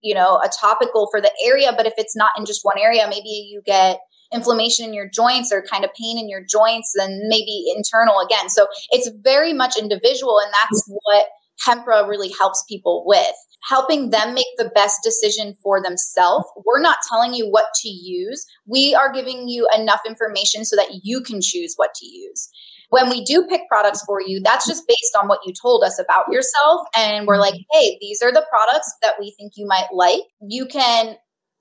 you 0.02 0.16
know, 0.16 0.38
a 0.38 0.50
topical 0.50 1.08
for 1.12 1.22
the 1.22 1.32
area. 1.46 1.74
But 1.76 1.86
if 1.86 1.94
it's 1.98 2.16
not 2.16 2.32
in 2.38 2.46
just 2.46 2.62
one 2.64 2.80
area, 2.80 3.06
maybe 3.08 3.30
you 3.30 3.62
get 3.66 4.00
inflammation 4.34 4.86
in 4.86 4.94
your 4.94 5.08
joints 5.08 5.52
or 5.52 5.62
kind 5.62 5.86
of 5.86 5.92
pain 5.94 6.18
in 6.18 6.28
your 6.28 6.44
joints, 6.44 6.92
then 6.98 7.22
maybe 7.28 7.66
internal 7.76 8.20
again. 8.20 8.50
So 8.50 8.68
it's 8.90 9.10
very 9.22 9.54
much 9.54 9.78
individual. 9.78 10.40
And 10.44 10.52
that's 10.52 10.84
what 10.88 11.28
Hempra 11.68 12.08
really 12.08 12.32
helps 12.40 12.64
people 12.68 13.04
with 13.06 13.36
helping 13.70 14.10
them 14.10 14.34
make 14.34 14.46
the 14.58 14.72
best 14.76 15.00
decision 15.04 15.56
for 15.64 15.82
themselves. 15.82 16.46
We're 16.66 16.82
not 16.82 16.98
telling 17.10 17.34
you 17.34 17.48
what 17.50 17.68
to 17.82 17.90
use. 17.90 18.46
We 18.68 18.94
are 18.94 19.12
giving 19.12 19.48
you 19.48 19.68
enough 19.78 20.02
information 20.06 20.66
so 20.66 20.76
that 20.76 21.00
you 21.04 21.22
can 21.22 21.40
choose 21.42 21.74
what 21.78 21.94
to 21.96 22.06
use 22.06 22.50
when 22.94 23.10
we 23.10 23.26
do 23.26 23.44
pick 23.50 23.62
products 23.68 24.04
for 24.06 24.22
you, 24.22 24.40
that's 24.44 24.68
just 24.68 24.88
based 24.88 25.18
on 25.20 25.28
what 25.28 25.40
you 25.44 25.52
told 25.60 25.84
us 25.84 25.98
about 25.98 26.32
yourself. 26.32 26.86
And 26.96 27.26
we're 27.26 27.40
like, 27.40 27.56
hey, 27.72 27.98
these 28.00 28.22
are 28.22 28.32
the 28.32 28.46
products 28.52 28.94
that 29.02 29.16
we 29.20 29.34
think 29.36 29.54
you 29.56 29.66
might 29.66 29.88
like. 29.92 30.22
You 30.48 30.68
can 30.68 31.16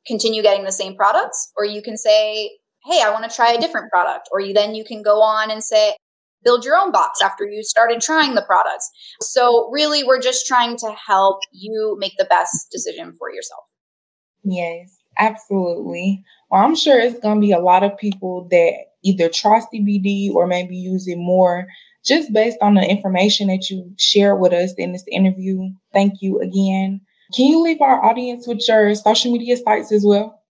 continue 0.07 0.42
getting 0.42 0.66
the 0.66 0.73
same 0.73 0.95
products, 0.95 1.51
or 1.57 1.64
you 1.64 1.81
can 1.81 1.97
say, 1.97 2.51
hey, 2.85 3.01
I 3.03 3.11
want 3.11 3.25
to 3.25 3.35
try 3.35 3.51
a 3.51 3.59
different 3.59 3.90
product. 3.90 4.29
Or 4.31 4.40
you 4.40 4.53
then 4.53 4.75
you 4.75 4.85
can 4.85 5.03
go 5.03 5.23
on 5.23 5.51
and 5.51 5.64
say, 5.64 5.97
build 6.45 6.66
your 6.66 6.77
own 6.77 6.92
box 6.92 7.23
after 7.23 7.47
you 7.47 7.62
started 7.62 8.03
trying 8.03 8.35
the 8.35 8.42
products. 8.42 8.90
So 9.23 9.71
really 9.73 10.05
we're 10.05 10.21
just 10.21 10.47
trying 10.47 10.77
to 10.79 10.95
help 11.07 11.38
you 11.51 11.97
make 11.99 12.12
the 12.18 12.27
best 12.27 12.68
decision 12.71 13.14
for 13.18 13.33
yourself. 13.33 13.64
Yes, 14.45 14.99
absolutely. 15.16 16.25
Well, 16.51 16.62
I'm 16.62 16.77
sure 16.77 17.01
it's 17.01 17.21
going 17.21 17.37
to 17.37 17.40
be 17.40 17.53
a 17.53 17.59
lot 17.59 17.85
of 17.85 17.97
people 17.97 18.49
that 18.51 18.91
either 19.05 19.29
try 19.29 19.61
CBD 19.61 20.33
or 20.33 20.47
maybe 20.47 20.77
use 20.77 21.07
it 21.09 21.19
more 21.19 21.67
just 22.05 22.33
based 22.33 22.59
on 22.61 22.75
the 22.75 22.83
information 22.83 23.49
that 23.49 23.71
you 23.71 23.93
share 23.99 24.35
with 24.35 24.53
us 24.53 24.75
in 24.75 24.93
this 24.93 25.05
interview. 25.11 25.69
Thank 25.93 26.15
you 26.21 26.41
again. 26.41 27.01
Can 27.35 27.47
you 27.47 27.62
leave 27.62 27.81
our 27.81 28.05
audience 28.05 28.47
with 28.47 28.67
your 28.69 28.95
social 28.95 29.33
media 29.33 29.57
sites 29.57 29.93
as 29.93 30.05
well? 30.05 30.43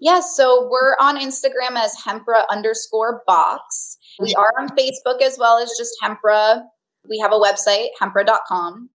Yes, 0.00 0.34
so 0.34 0.68
we're 0.70 0.96
on 0.98 1.18
Instagram 1.18 1.76
as 1.76 1.94
Hempra 1.96 2.44
underscore 2.50 3.22
box. 3.26 3.98
We 4.18 4.32
mm-hmm. 4.32 4.40
are 4.40 4.62
on 4.62 4.68
Facebook 4.76 5.20
as 5.20 5.36
well 5.38 5.58
as 5.58 5.70
just 5.76 5.94
Hempra. 6.02 6.62
We 7.08 7.18
have 7.18 7.32
a 7.32 7.38
website, 7.38 7.88
hempra.com, 8.00 8.88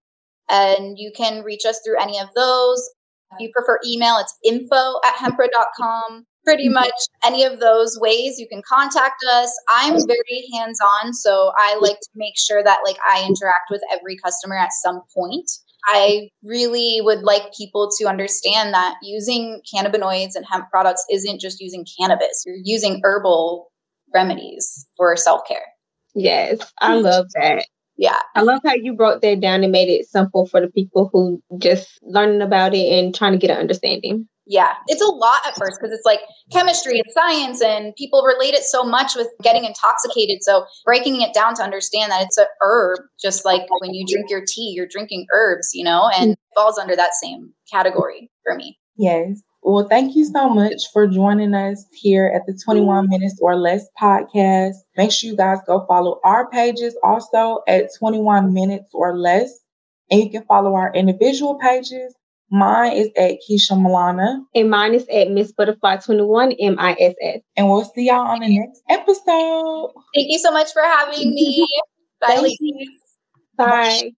and 0.49 0.97
you 0.97 1.11
can 1.15 1.43
reach 1.43 1.65
us 1.65 1.79
through 1.85 1.99
any 2.01 2.19
of 2.19 2.29
those. 2.35 2.89
If 3.33 3.39
you 3.39 3.51
prefer 3.53 3.79
email, 3.85 4.17
it's 4.17 4.35
info 4.43 4.99
at 5.05 5.15
hempra.com. 5.15 6.25
Pretty 6.45 6.69
much 6.69 6.93
any 7.23 7.43
of 7.43 7.59
those 7.59 7.97
ways 7.99 8.39
you 8.39 8.47
can 8.47 8.61
contact 8.67 9.23
us. 9.31 9.51
I'm 9.75 9.93
very 9.93 10.47
hands 10.53 10.79
on, 10.79 11.13
so 11.13 11.51
I 11.57 11.77
like 11.81 11.99
to 11.99 12.09
make 12.15 12.37
sure 12.37 12.63
that 12.63 12.79
like 12.85 12.97
I 13.07 13.25
interact 13.25 13.71
with 13.71 13.81
every 13.91 14.15
customer 14.17 14.55
at 14.55 14.71
some 14.71 15.01
point. 15.15 15.49
I 15.87 16.29
really 16.43 16.99
would 17.01 17.23
like 17.23 17.53
people 17.55 17.89
to 17.99 18.05
understand 18.05 18.73
that 18.73 18.95
using 19.01 19.61
cannabinoids 19.73 20.35
and 20.35 20.45
hemp 20.49 20.69
products 20.69 21.05
isn't 21.11 21.39
just 21.39 21.59
using 21.59 21.85
cannabis. 21.99 22.43
You're 22.45 22.57
using 22.63 23.01
herbal 23.03 23.71
remedies 24.13 24.85
for 24.97 25.15
self 25.15 25.47
care. 25.47 25.65
Yes, 26.15 26.71
I 26.79 26.95
love 26.95 27.27
that. 27.35 27.67
Yeah. 27.97 28.19
I 28.35 28.41
love 28.41 28.61
how 28.65 28.73
you 28.73 28.93
broke 28.93 29.21
that 29.21 29.39
down 29.39 29.63
and 29.63 29.71
made 29.71 29.89
it 29.89 30.07
simple 30.07 30.45
for 30.45 30.59
the 30.59 30.67
people 30.67 31.09
who 31.11 31.41
just 31.57 31.99
learning 32.03 32.41
about 32.41 32.73
it 32.73 32.91
and 32.91 33.15
trying 33.15 33.33
to 33.33 33.37
get 33.37 33.51
an 33.51 33.57
understanding. 33.57 34.27
Yeah, 34.47 34.73
it's 34.87 35.01
a 35.01 35.07
lot 35.07 35.39
at 35.47 35.55
first 35.55 35.79
because 35.79 35.91
it's 35.91 36.05
like 36.05 36.19
chemistry 36.51 36.99
and 36.99 37.11
science, 37.11 37.61
and 37.61 37.95
people 37.95 38.23
relate 38.23 38.53
it 38.53 38.63
so 38.63 38.83
much 38.83 39.15
with 39.15 39.27
getting 39.41 39.65
intoxicated. 39.65 40.43
So 40.43 40.65
breaking 40.85 41.21
it 41.21 41.33
down 41.33 41.55
to 41.55 41.63
understand 41.63 42.11
that 42.11 42.23
it's 42.23 42.37
a 42.37 42.45
herb, 42.61 42.99
just 43.19 43.43
like 43.43 43.63
when 43.79 43.93
you 43.93 44.05
drink 44.07 44.29
your 44.29 44.43
tea, 44.47 44.73
you're 44.75 44.87
drinking 44.87 45.25
herbs, 45.33 45.71
you 45.73 45.83
know, 45.83 46.09
and 46.15 46.31
it 46.33 46.39
falls 46.53 46.77
under 46.77 46.95
that 46.95 47.15
same 47.21 47.53
category 47.71 48.29
for 48.43 48.55
me. 48.55 48.77
Yes. 48.97 49.41
Well, 49.67 49.87
thank 49.87 50.15
you 50.15 50.25
so 50.25 50.47
much 50.47 50.83
for 50.93 51.07
joining 51.07 51.55
us 51.55 51.83
here 51.91 52.31
at 52.33 52.45
the 52.45 52.53
21 52.63 53.05
mm-hmm. 53.05 53.09
Minutes 53.09 53.39
or 53.41 53.55
Less 53.55 53.87
podcast. 53.99 54.75
Make 54.95 55.11
sure 55.11 55.31
you 55.31 55.35
guys 55.35 55.57
go 55.65 55.83
follow 55.87 56.19
our 56.23 56.47
pages 56.51 56.95
also 57.01 57.61
at 57.67 57.89
21 57.97 58.53
Minutes 58.53 58.89
or 58.93 59.17
Less. 59.17 59.59
And 60.11 60.21
you 60.21 60.29
can 60.29 60.43
follow 60.43 60.75
our 60.75 60.93
individual 60.93 61.55
pages. 61.55 62.13
Mine 62.51 62.93
is 62.93 63.09
at 63.17 63.37
Keysha 63.47 63.71
Milana. 63.71 64.39
And 64.53 64.69
mine 64.69 64.93
is 64.93 65.05
at 65.11 65.31
Miss 65.31 65.51
Butterfly 65.51 65.97
21 65.97 66.53
M-I-S-S. 66.53 67.41
And 67.57 67.69
we'll 67.69 67.83
see 67.83 68.07
y'all 68.07 68.27
on 68.27 68.39
the 68.39 68.59
next 68.59 68.81
episode. 68.89 69.91
Thank 70.13 70.31
you 70.31 70.39
so 70.39 70.51
much 70.51 70.71
for 70.71 70.81
having 70.81 71.33
me. 71.33 71.67
Bye, 72.21 72.37
ladies. 72.37 72.89
Bye. 73.57 74.11